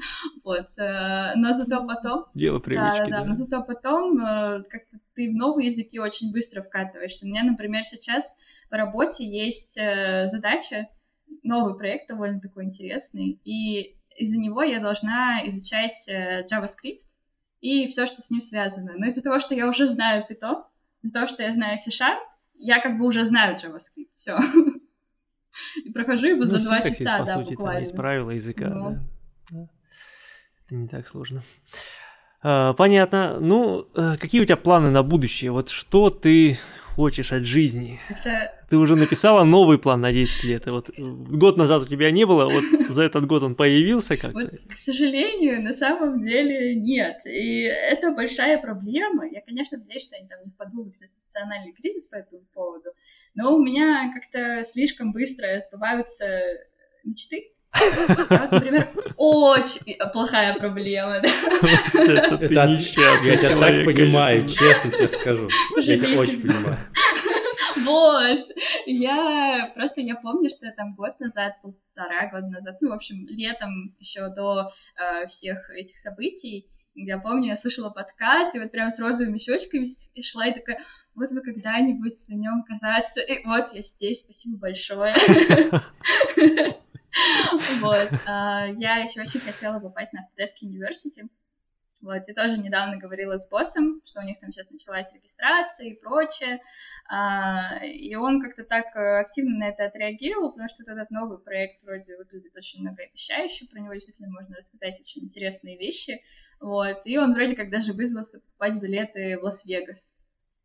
[0.45, 2.27] Вот, э, но зато потом...
[2.35, 3.11] Дело привычки.
[3.11, 7.25] Да, да, но зато потом как-то ты в новые языки очень быстро вкатываешься.
[7.25, 8.37] У меня, например, сейчас
[8.71, 10.89] по работе есть задача,
[11.43, 17.07] новый проект довольно такой интересный, и из-за него я должна изучать JavaScript,
[17.61, 18.93] и все, что с ним связано.
[18.97, 20.65] Но из-за того, что я уже знаю Python,
[21.03, 22.19] из-за того, что я знаю C-Sharp,
[22.57, 24.39] я как бы уже знаю JavaScript, все.
[25.85, 27.73] И прохожу его за ну, два часа, по да, сути, буквально.
[27.75, 28.99] Там есть правила языка, ну.
[29.51, 29.69] да.
[30.67, 31.43] Это не так сложно.
[32.47, 33.41] А, понятно.
[33.41, 35.51] Ну, э, какие у тебя планы на будущее?
[35.51, 36.59] Вот что ты
[36.95, 37.99] хочешь от жизни?
[38.11, 38.53] Это...
[38.69, 40.67] Ты уже написала новый план на 10 лет.
[40.67, 44.39] И вот год назад у тебя не было, вот за этот год он появился как-то?
[44.39, 47.17] Вот, к сожалению, на самом деле нет.
[47.25, 49.27] И это большая проблема.
[49.27, 52.91] Я, конечно, надеюсь, что они там не впадут в социальный кризис по этому поводу.
[53.35, 56.27] Но у меня как-то слишком быстро сбываются
[57.05, 57.54] мечты,
[58.51, 61.17] например, очень плохая проблема.
[61.17, 65.49] Это ты несчастный Я тебя так понимаю, честно тебе скажу.
[65.77, 66.79] Я тебя очень понимаю.
[67.85, 68.47] Вот.
[68.87, 73.95] Я просто я помню, что там год назад, полтора года назад, ну, в общем, летом
[73.99, 79.01] еще до э, всех этих событий, я помню, я слушала подкаст, и вот прям с
[79.01, 79.89] розовыми щечками
[80.23, 80.79] шла и такая,
[81.15, 85.15] вот вы когда-нибудь на нем казаться, и вот я здесь, спасибо большое.
[87.81, 88.11] Вот.
[88.27, 91.29] А, я еще очень хотела попасть на Autodesk University.
[92.05, 95.99] Вот, я тоже недавно говорила с боссом, что у них там сейчас началась регистрация и
[95.99, 96.61] прочее,
[97.09, 101.83] а, и он как-то так э, активно на это отреагировал, потому что этот новый проект
[101.83, 106.21] вроде выглядит очень многообещающе, про него действительно можно рассказать очень интересные вещи,
[106.61, 110.15] вот, и он вроде как даже вызвался покупать билеты в Лас-Вегас.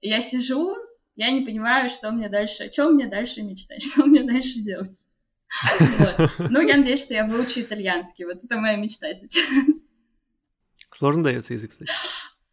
[0.02, 0.76] Я сижу,
[1.16, 5.06] я не понимаю, что мне дальше, что мне дальше мечтать, что мне дальше делать.
[6.50, 8.26] Ну, я надеюсь, что я выучу итальянский.
[8.26, 9.84] Вот это моя мечта сейчас.
[10.92, 11.92] Сложно дается язык, кстати.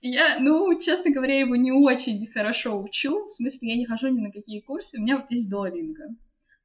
[0.01, 3.27] Я, ну, честно говоря, его не очень хорошо учу.
[3.27, 4.99] В смысле, я не хожу ни на какие курсы.
[4.99, 6.15] У меня вот есть Duolingo.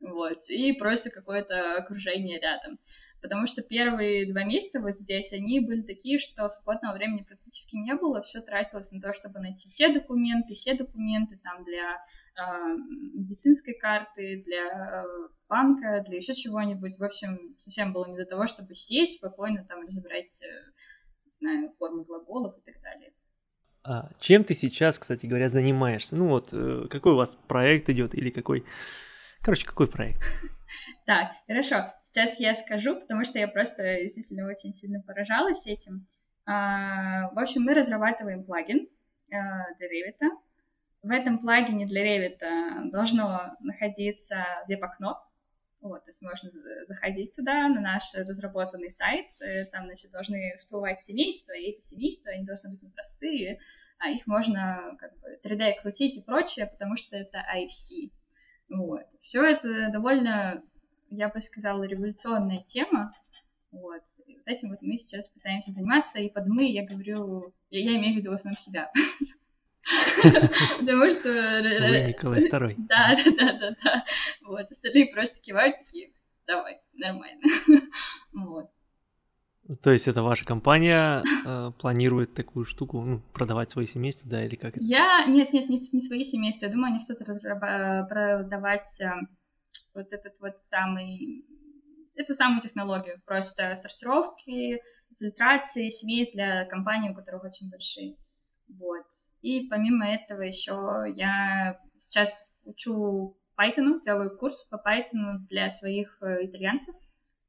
[0.02, 0.50] Вот.
[0.50, 2.80] И просто какое-то окружение рядом.
[3.22, 7.94] Потому что первые два месяца вот здесь, они были такие, что свободного времени практически не
[7.94, 8.22] было.
[8.24, 12.02] Все тратилось на то, чтобы найти те документы, все документы там для
[12.36, 12.76] э,
[13.14, 15.06] медицинской карты, для э,
[15.48, 16.98] банка, для еще чего-нибудь.
[16.98, 20.72] В общем, совсем было не до того, чтобы сесть, спокойно там разбирать э,
[21.42, 23.12] знаю, формы глаголов и так далее.
[23.84, 26.16] А чем ты сейчас, кстати говоря, занимаешься?
[26.16, 28.64] Ну вот, э, какой у вас проект идет или какой...
[29.44, 30.24] Короче, какой проект?
[31.06, 31.94] Так, хорошо.
[32.06, 36.08] Сейчас я скажу, потому что я просто действительно очень сильно поражалась этим.
[36.46, 38.88] А, в общем, мы разрабатываем плагин
[39.30, 39.36] э,
[39.78, 40.38] для Revit.
[41.04, 45.22] В этом плагине для Revit должно находиться веб-окно,
[45.82, 46.52] вот, то есть можно
[46.86, 52.32] заходить туда, на наш разработанный сайт, э, там, значит, должны всплывать семейства, и эти семейства,
[52.32, 53.60] они должны быть непростые,
[53.98, 58.12] а их можно как бы 3D крутить и прочее, потому что это IFC.
[58.72, 59.04] Вот.
[59.20, 60.64] Все это довольно,
[61.10, 63.14] я бы сказала, революционная тема.
[63.72, 64.02] Вот.
[64.26, 67.98] И вот этим вот мы сейчас пытаемся заниматься, и под мы я говорю, я, я
[67.98, 68.90] имею в виду в основном себя.
[70.80, 72.08] Потому что...
[72.08, 72.76] Николай Второй.
[72.88, 74.06] Да, да, да, да, да.
[74.44, 76.14] Вот, остальные просто кивают такие,
[76.48, 77.42] давай, нормально.
[78.34, 78.70] Вот.
[79.84, 84.56] То есть это ваша компания э, планирует такую штуку, ну, продавать свои семейства, да, или
[84.56, 84.76] как?
[84.78, 86.66] Я, нет, нет, не, не свои семейства.
[86.66, 89.12] Я думаю, они хотят разраба- продавать э,
[89.94, 91.46] вот этот вот самый,
[92.16, 94.82] эту самую технологию, просто сортировки,
[95.20, 98.16] фильтрации семей для компаний, у которых очень большие.
[98.68, 99.06] Вот.
[99.42, 106.46] И помимо этого еще я сейчас учу Python, делаю курс по Python для своих э,
[106.46, 106.96] итальянцев.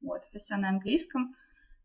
[0.01, 1.33] Вот, это все на английском.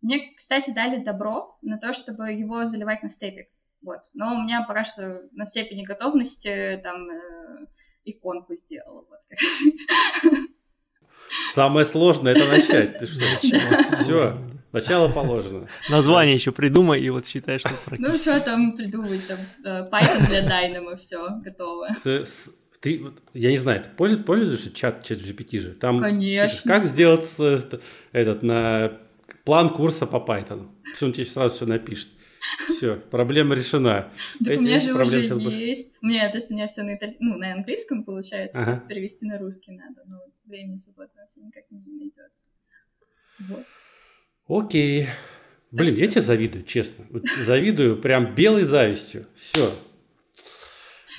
[0.00, 3.48] Мне, кстати, дали добро на то, чтобы его заливать на степик.
[3.82, 4.00] Вот.
[4.14, 7.66] Но у меня пока что на степени готовности там э,
[8.04, 9.04] иконку сделала.
[9.08, 10.32] Вот.
[11.52, 12.98] Самое сложное это начать.
[12.98, 13.96] Ты что?
[13.96, 14.38] Все.
[14.72, 15.66] Начало положено.
[15.88, 20.46] Название еще придумай, и вот считай, что Ну, что там придумать, там, э, Python для
[20.46, 21.88] Dynamo, все, готово.
[22.80, 23.02] Ты,
[23.34, 25.72] я не знаю, ты пользуешься чат, чат GPT же?
[25.72, 26.46] Там Конечно.
[26.48, 27.28] Пишешь, как сделать
[28.12, 28.92] этот на
[29.48, 30.68] план курса по Python?
[30.94, 32.10] Все, он тебе сразу все напишет.
[32.68, 34.12] Все, проблема решена.
[34.40, 35.30] Так Эти у меня же уже есть.
[35.30, 35.98] Больше...
[36.02, 37.16] У меня, то есть у меня все на, италь...
[37.18, 38.66] ну, на английском получается, ага.
[38.66, 42.46] просто перевести на русский надо, но вот времени свободного вообще никак не найдется.
[43.38, 43.64] Вот.
[44.48, 45.06] Окей.
[45.70, 47.06] Блин, я тебе завидую, честно.
[47.08, 49.28] Вот завидую прям белой завистью.
[49.34, 49.74] Все.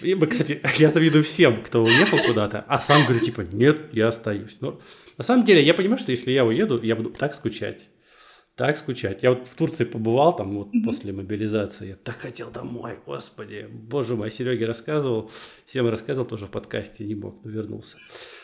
[0.03, 4.57] И, кстати, я завидую всем, кто уехал куда-то, а сам говорю, типа, нет, я остаюсь.
[4.59, 4.79] Но
[5.17, 7.87] на самом деле я понимаю, что если я уеду, я буду так скучать.
[8.59, 9.23] Так скучать.
[9.23, 10.83] Я вот в Турции побывал там вот mm-hmm.
[10.83, 11.87] после мобилизации.
[11.87, 13.69] Я так хотел домой, господи.
[13.71, 15.31] Боже мой, Сереге рассказывал.
[15.65, 17.95] Всем рассказывал тоже в подкасте, не мог, но вернулся.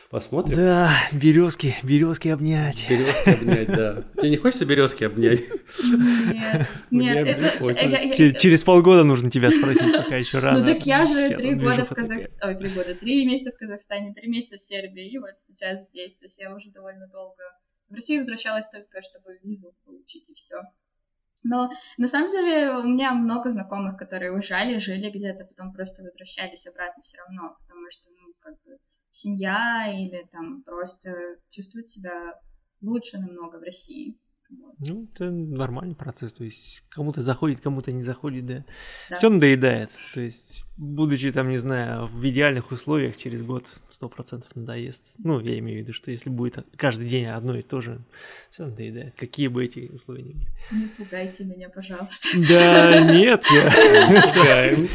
[0.10, 0.56] Посмотрим.
[0.56, 2.86] Да, березки, березки обнять.
[2.90, 4.06] Березки обнять, да.
[4.18, 5.44] Тебе не хочется березки обнять?
[5.84, 7.28] Нет, нет.
[7.60, 10.60] Это, Через полгода нужно тебя спросить, пока еще рано.
[10.60, 14.14] Ну так я же три года в Казахстане, ой, три года, три месяца в Казахстане,
[14.14, 17.44] три месяца в Сербии, и вот сейчас здесь, то есть я уже довольно долго
[17.90, 20.62] в Россию возвращалась только, чтобы визу получить, и все.
[21.44, 26.66] Но на самом деле у меня много знакомых, которые уезжали, жили где-то, потом просто возвращались
[26.66, 28.80] обратно все равно, потому что, ну, как бы
[29.12, 32.40] семья или там просто чувствуют себя
[32.82, 34.18] лучше намного в России.
[34.80, 36.34] Ну, это нормальный процесс.
[36.34, 38.66] То есть кому-то заходит, кому-то не заходит, да.
[39.10, 39.16] да.
[39.16, 39.92] Все надоедает.
[40.14, 45.04] То есть, будучи там, не знаю, в идеальных условиях, через год сто процентов надоест.
[45.18, 48.02] Ну, я имею в виду, что если будет каждый день одно и то же,
[48.52, 49.16] все надоедает.
[49.16, 50.48] Какие бы эти условия ни были.
[50.72, 52.28] Не пугайте меня, пожалуйста.
[52.48, 54.76] Да, нет, я...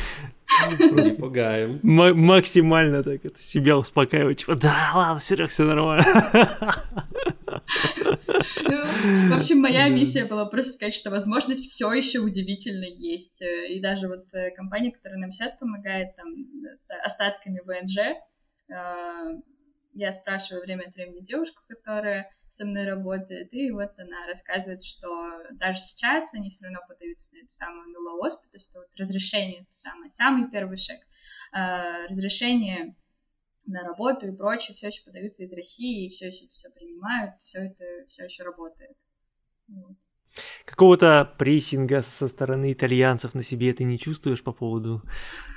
[0.80, 1.78] Не пугаем.
[1.82, 4.38] Максимально так это себя успокаивать.
[4.38, 6.04] Типа, да, ладно, Серег, все нормально.
[8.64, 13.40] Ну, в общем, моя миссия была просто сказать, что возможность все еще удивительно есть.
[13.40, 16.28] И даже вот э, компания, которая нам сейчас помогает там
[16.78, 17.98] с остатками ВНЖ,
[18.68, 19.40] э,
[19.92, 25.08] я спрашиваю время от времени девушку, которая со мной работает, и вот она рассказывает, что
[25.52, 29.62] даже сейчас они все равно подаются на эту самую нулоосту, то есть это вот разрешение,
[29.62, 30.98] это самый, самый первый шаг,
[31.52, 32.94] э, разрешение
[33.70, 37.60] на работу и прочее, все еще подаются из России, и все еще все принимают, все
[37.60, 38.96] это все еще работает.
[39.68, 39.96] Вот.
[40.64, 45.02] Какого-то прессинга со стороны итальянцев на себе ты не чувствуешь по поводу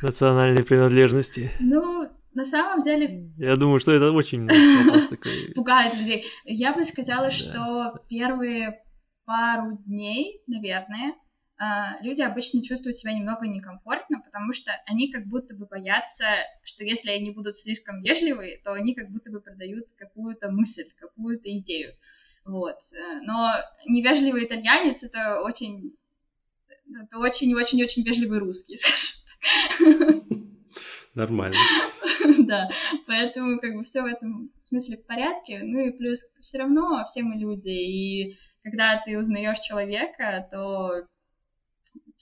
[0.02, 1.52] национальной принадлежности?
[1.60, 3.32] Ну, на самом деле...
[3.38, 5.54] Я думаю, что это очень такой...
[5.56, 6.26] Пугает людей.
[6.46, 8.84] Я бы сказала, что первые
[9.26, 11.14] пару дней, наверное,
[12.02, 16.26] люди обычно чувствуют себя немного некомфортно, потому что они как будто бы боятся,
[16.64, 21.50] что если они будут слишком вежливы, то они как будто бы продают какую-то мысль, какую-то
[21.60, 21.94] идею.
[22.46, 22.78] Вот.
[23.22, 23.52] Но
[23.86, 25.96] невежливый итальянец— это очень...
[27.02, 28.78] Это очень-очень-очень вежливый русский,
[29.78, 30.38] скажем так.
[31.16, 31.58] Нормально.
[32.40, 32.70] Да,
[33.06, 35.62] поэтому как бы все в этом смысле в порядке.
[35.64, 41.06] Ну и плюс все равно все мы люди, и когда ты узнаешь человека, то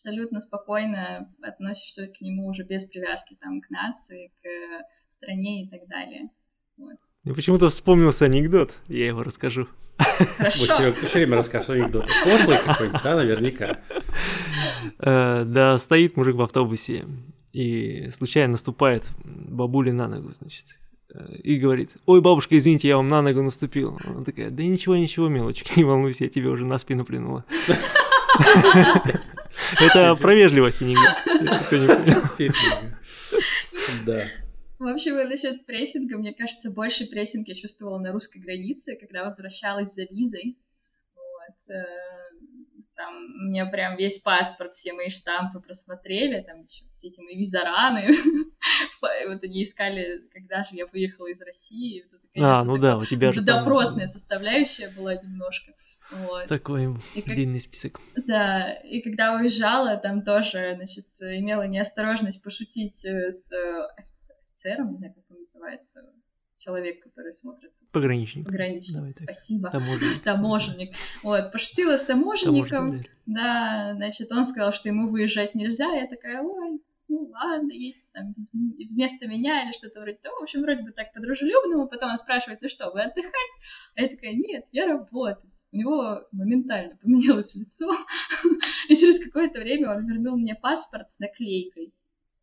[0.01, 5.87] абсолютно спокойно относишься к нему уже без привязки там к нации, к стране и так
[5.87, 6.29] далее.
[6.77, 6.95] Вот.
[7.23, 9.67] Мне почему-то вспомнился анекдот, я его расскажу.
[10.37, 10.91] Хорошо.
[10.93, 12.09] ты все время расскажешь анекдоты.
[12.23, 13.79] Пошлый какой-нибудь, да, наверняка.
[14.97, 17.05] Э, да, стоит мужик в автобусе
[17.53, 20.65] и случайно наступает бабуле на ногу, значит,
[21.13, 23.99] э, и говорит, ой, бабушка, извините, я вам на ногу наступил.
[24.03, 27.45] Она такая, да ничего, ничего, мелочек, не волнуйся, я тебе уже на спину плюнула.
[29.79, 31.17] Это про вежливость анекдот.
[34.05, 34.27] Да.
[34.79, 39.93] В общем, насчет прессинга, мне кажется, больше прессинг я чувствовала на русской границе, когда возвращалась
[39.93, 40.57] за визой.
[41.15, 41.75] Вот.
[41.75, 41.85] Э,
[42.95, 48.11] там мне прям весь паспорт, все мои штампы просмотрели, там еще все эти мои визараны.
[49.01, 52.03] вот они искали, когда же я выехала из России.
[52.11, 54.13] Вот это, конечно, а, ну да, у тебя же Допросная там...
[54.13, 55.73] составляющая была немножко.
[56.12, 56.47] Вот.
[56.47, 57.70] Такой и длинный как...
[57.70, 57.99] список.
[58.16, 63.51] Да, и когда уезжала, там тоже, значит, имела неосторожность пошутить э, с
[63.97, 66.01] офицером, не знаю, как он называется,
[66.57, 67.72] человек, который смотрит...
[67.91, 68.45] Пограничник.
[68.45, 69.24] Пограничник, Давай так.
[69.24, 69.70] спасибо.
[69.72, 70.24] Таможенник.
[70.24, 70.95] Таможенник.
[71.24, 72.99] Вот, пошутила с таможенником.
[73.26, 75.91] Да, значит, он сказал, что ему выезжать нельзя.
[75.93, 80.39] Я такая, ой, ну ладно, едь там вместо меня или что-то вроде того.
[80.39, 81.88] В общем, вроде бы так по-дружелюбному.
[81.88, 83.51] Потом он спрашивает, ну что, вы отдыхать?
[83.95, 85.50] А я такая, нет, я работать.
[85.72, 87.89] У него моментально поменялось лицо.
[88.89, 91.93] И через какое-то время он вернул мне паспорт с наклейкой.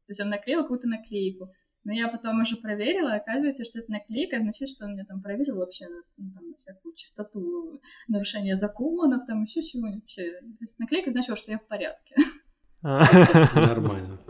[0.06, 1.52] То есть он наклеил какую-то наклейку.
[1.84, 5.56] Но я потом уже проверила, оказывается, что это наклейка, значит, что он мне там проверил
[5.56, 10.32] вообще ну, там, всякую чистоту нарушения законов, там еще чего вообще.
[10.40, 12.14] То есть наклейка значила, что я в порядке.
[12.82, 14.20] Нормально.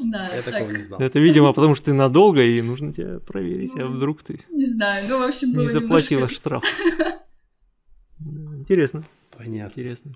[0.00, 1.00] Да, я такого не знал.
[1.00, 4.40] Это, видимо, потому что ты надолго, и нужно тебя проверить, а ну, вдруг ты...
[4.50, 6.64] Не знаю, ну, в общем, было Не заплатила штраф.
[8.58, 9.04] Интересно.
[9.36, 9.80] Понятно.
[9.80, 10.12] Интересно.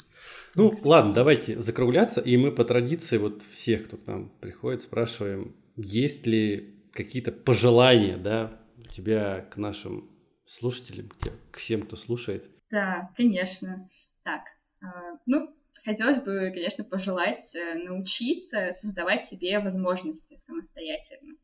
[0.55, 5.55] Ну, ладно, давайте закругляться, и мы по традиции вот всех, кто к нам приходит, спрашиваем,
[5.77, 10.11] есть ли какие-то пожелания, да, у тебя к нашим
[10.45, 11.11] слушателям,
[11.51, 12.49] к всем, кто слушает?
[12.71, 13.89] Да, конечно.
[14.23, 14.43] Так,
[14.83, 14.87] э,
[15.27, 15.55] ну,
[15.85, 21.35] хотелось бы, конечно, пожелать э, научиться создавать себе возможности самостоятельно.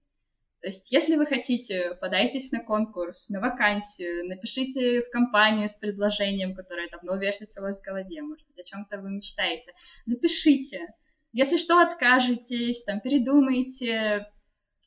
[0.63, 6.55] То есть, если вы хотите, подайтесь на конкурс, на вакансию, напишите в компанию с предложением,
[6.55, 9.73] которое давно вертится у вас в голове, может быть, о чем-то вы мечтаете.
[10.07, 10.95] Напишите.
[11.33, 14.29] Если что, откажетесь, там, передумайте,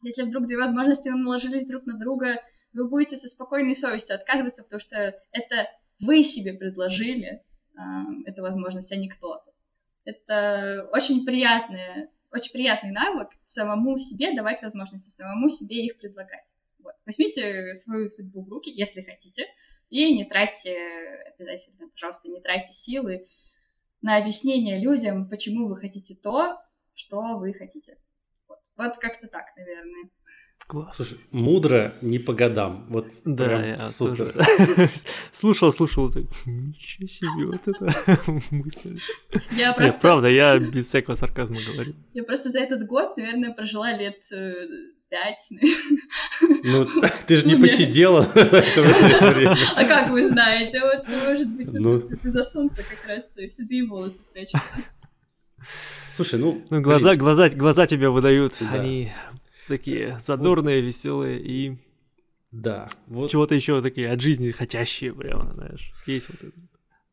[0.02, 4.80] если вдруг две возможности наложились друг на друга, вы будете со спокойной совестью отказываться, потому
[4.80, 5.70] что это
[6.00, 7.44] вы себе предложили
[7.76, 7.82] э,
[8.26, 9.52] эту возможность, а не кто-то.
[10.06, 16.46] Это очень приятное, очень приятный навык самому себе давать возможности, самому себе их предлагать.
[16.80, 16.94] Вот.
[17.06, 19.46] Возьмите свою судьбу в руки, если хотите,
[19.90, 20.76] и не тратьте
[21.36, 23.28] обязательно, пожалуйста, не тратьте силы
[24.02, 26.60] на объяснение людям, почему вы хотите то,
[26.94, 27.98] что вы хотите.
[28.78, 30.10] Вот как-то так, наверное.
[30.68, 30.96] Класс.
[30.96, 32.88] Слушай, мудро не по годам.
[32.90, 34.34] Вот да, я супер.
[34.34, 34.90] Тоже.
[35.32, 39.00] слушал, слушал, так, ничего себе, вот это мысль.
[39.52, 39.94] Я просто...
[39.94, 41.94] Нет, правда, я без всякого сарказма говорю.
[42.16, 44.54] Я просто за этот год, наверное, прожила лет э,
[45.10, 45.48] пять.
[46.64, 46.88] Ну,
[47.28, 48.28] ты же не посидела.
[48.36, 50.82] А как вы знаете?
[50.82, 52.00] Вот, может быть, ну...
[52.24, 54.74] из-за солнца как раз седые волосы прячутся.
[56.16, 56.64] Слушай, ну...
[56.72, 58.56] ну глаза, глаза, глаза тебя выдают.
[58.60, 58.80] Да.
[58.80, 59.12] Они
[59.68, 61.78] такие задорные, веселые и...
[62.52, 62.88] Да.
[63.08, 63.30] Вот...
[63.30, 65.92] Чего-то еще такие от жизни хотящие прямо, знаешь.
[66.06, 66.58] Есть вот эта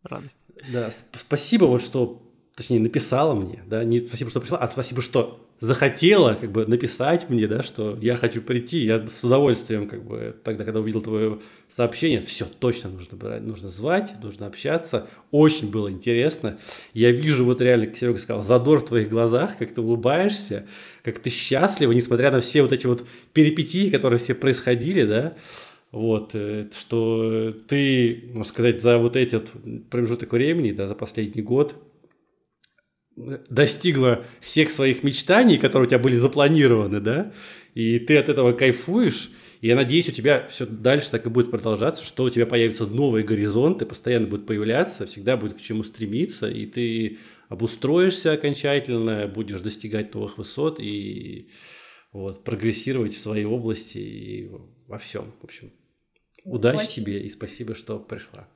[0.02, 0.40] радость.
[0.72, 2.28] Да, спасибо вот, что...
[2.54, 7.30] Точнее, написала мне, да, не спасибо, что пришла, а спасибо, что захотела как бы написать
[7.30, 11.38] мне, да, что я хочу прийти, я с удовольствием как бы тогда, когда увидел твое
[11.68, 16.58] сообщение, все, точно нужно брать, нужно звать, нужно общаться, очень было интересно.
[16.94, 20.66] Я вижу вот реально, как Серега сказал, задор в твоих глазах, как ты улыбаешься,
[21.04, 25.34] как ты счастлива, несмотря на все вот эти вот перипетии, которые все происходили, да,
[25.92, 29.48] вот, э, что ты, можно сказать, за вот этот
[29.90, 31.76] промежуток времени, да, за последний год
[33.16, 37.32] достигла всех своих мечтаний, которые у тебя были запланированы, да,
[37.74, 41.50] и ты от этого кайфуешь, и я надеюсь, у тебя все дальше так и будет
[41.50, 46.48] продолжаться, что у тебя появятся новые горизонты, постоянно будут появляться, всегда будет к чему стремиться,
[46.48, 51.50] и ты обустроишься окончательно, будешь достигать новых высот и
[52.12, 54.50] вот, прогрессировать в своей области и
[54.88, 55.32] во всем.
[55.40, 55.70] В общем,
[56.44, 56.92] удачи очень.
[56.92, 58.48] тебе и спасибо, что пришла.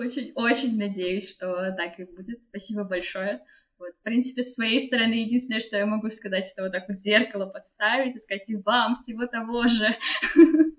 [0.00, 2.40] Очень, очень надеюсь, что так и будет.
[2.48, 3.44] Спасибо большое.
[3.78, 6.98] Вот, в принципе, с своей стороны, единственное, что я могу сказать, это вот так вот
[6.98, 9.88] зеркало подставить и сказать, и вам всего того же.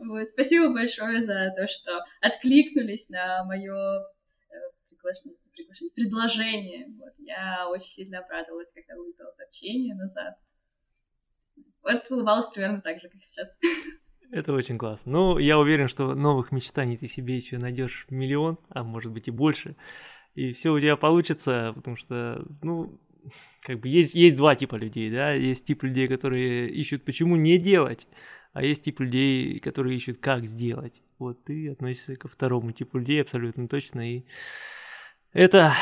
[0.00, 4.54] Вот, спасибо большое за то, что откликнулись на мое э,
[4.88, 5.38] приглашение,
[5.94, 6.86] предложение.
[6.98, 10.34] Вот, я очень сильно обрадовалась, когда увидела сообщение назад.
[11.80, 13.56] Вот улыбалась примерно так же, как сейчас.
[14.32, 15.12] Это очень классно.
[15.12, 19.30] Ну, я уверен, что новых мечтаний ты себе еще найдешь миллион, а может быть и
[19.30, 19.76] больше
[20.36, 23.00] и все у тебя получится, потому что, ну,
[23.62, 27.58] как бы есть, есть два типа людей, да, есть тип людей, которые ищут, почему не
[27.58, 28.06] делать,
[28.52, 31.02] а есть тип людей, которые ищут, как сделать.
[31.18, 34.24] Вот ты относишься ко второму типу людей абсолютно точно, и
[35.32, 35.72] это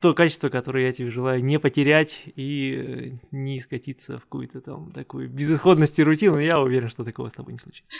[0.00, 5.28] то качество, которое я тебе желаю не потерять и не скатиться в какую-то там такую
[5.28, 6.38] безысходность и рутину.
[6.38, 7.94] Я уверен, что такого с тобой не случится.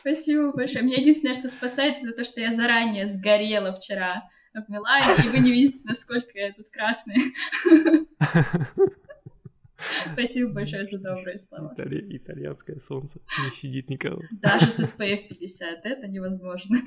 [0.00, 0.84] Спасибо большое.
[0.84, 5.38] Меня единственное, что спасает, это то, что я заранее сгорела вчера в Милане, и вы
[5.40, 7.16] не видите, насколько я тут красный.
[10.12, 11.72] Спасибо большое за добрые слова.
[11.74, 12.16] Итали...
[12.16, 14.22] Итальянское солнце не щадит никого.
[14.30, 16.78] Даже с SPF 50, это невозможно.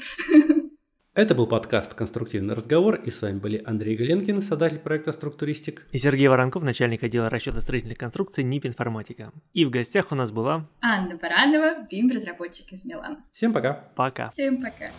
[1.15, 5.85] Это был подкаст «Конструктивный разговор», и с вами были Андрей Галенкин, создатель проекта «Структуристик».
[5.91, 9.31] И Сергей Воронков, начальник отдела расчета строительных конструкций НИП «Информатика».
[9.53, 10.67] И в гостях у нас была...
[10.81, 13.23] Анна Баранова, BIM-разработчик из Милана.
[13.31, 13.73] Всем пока.
[13.95, 14.29] Пока.
[14.29, 14.89] Всем пока.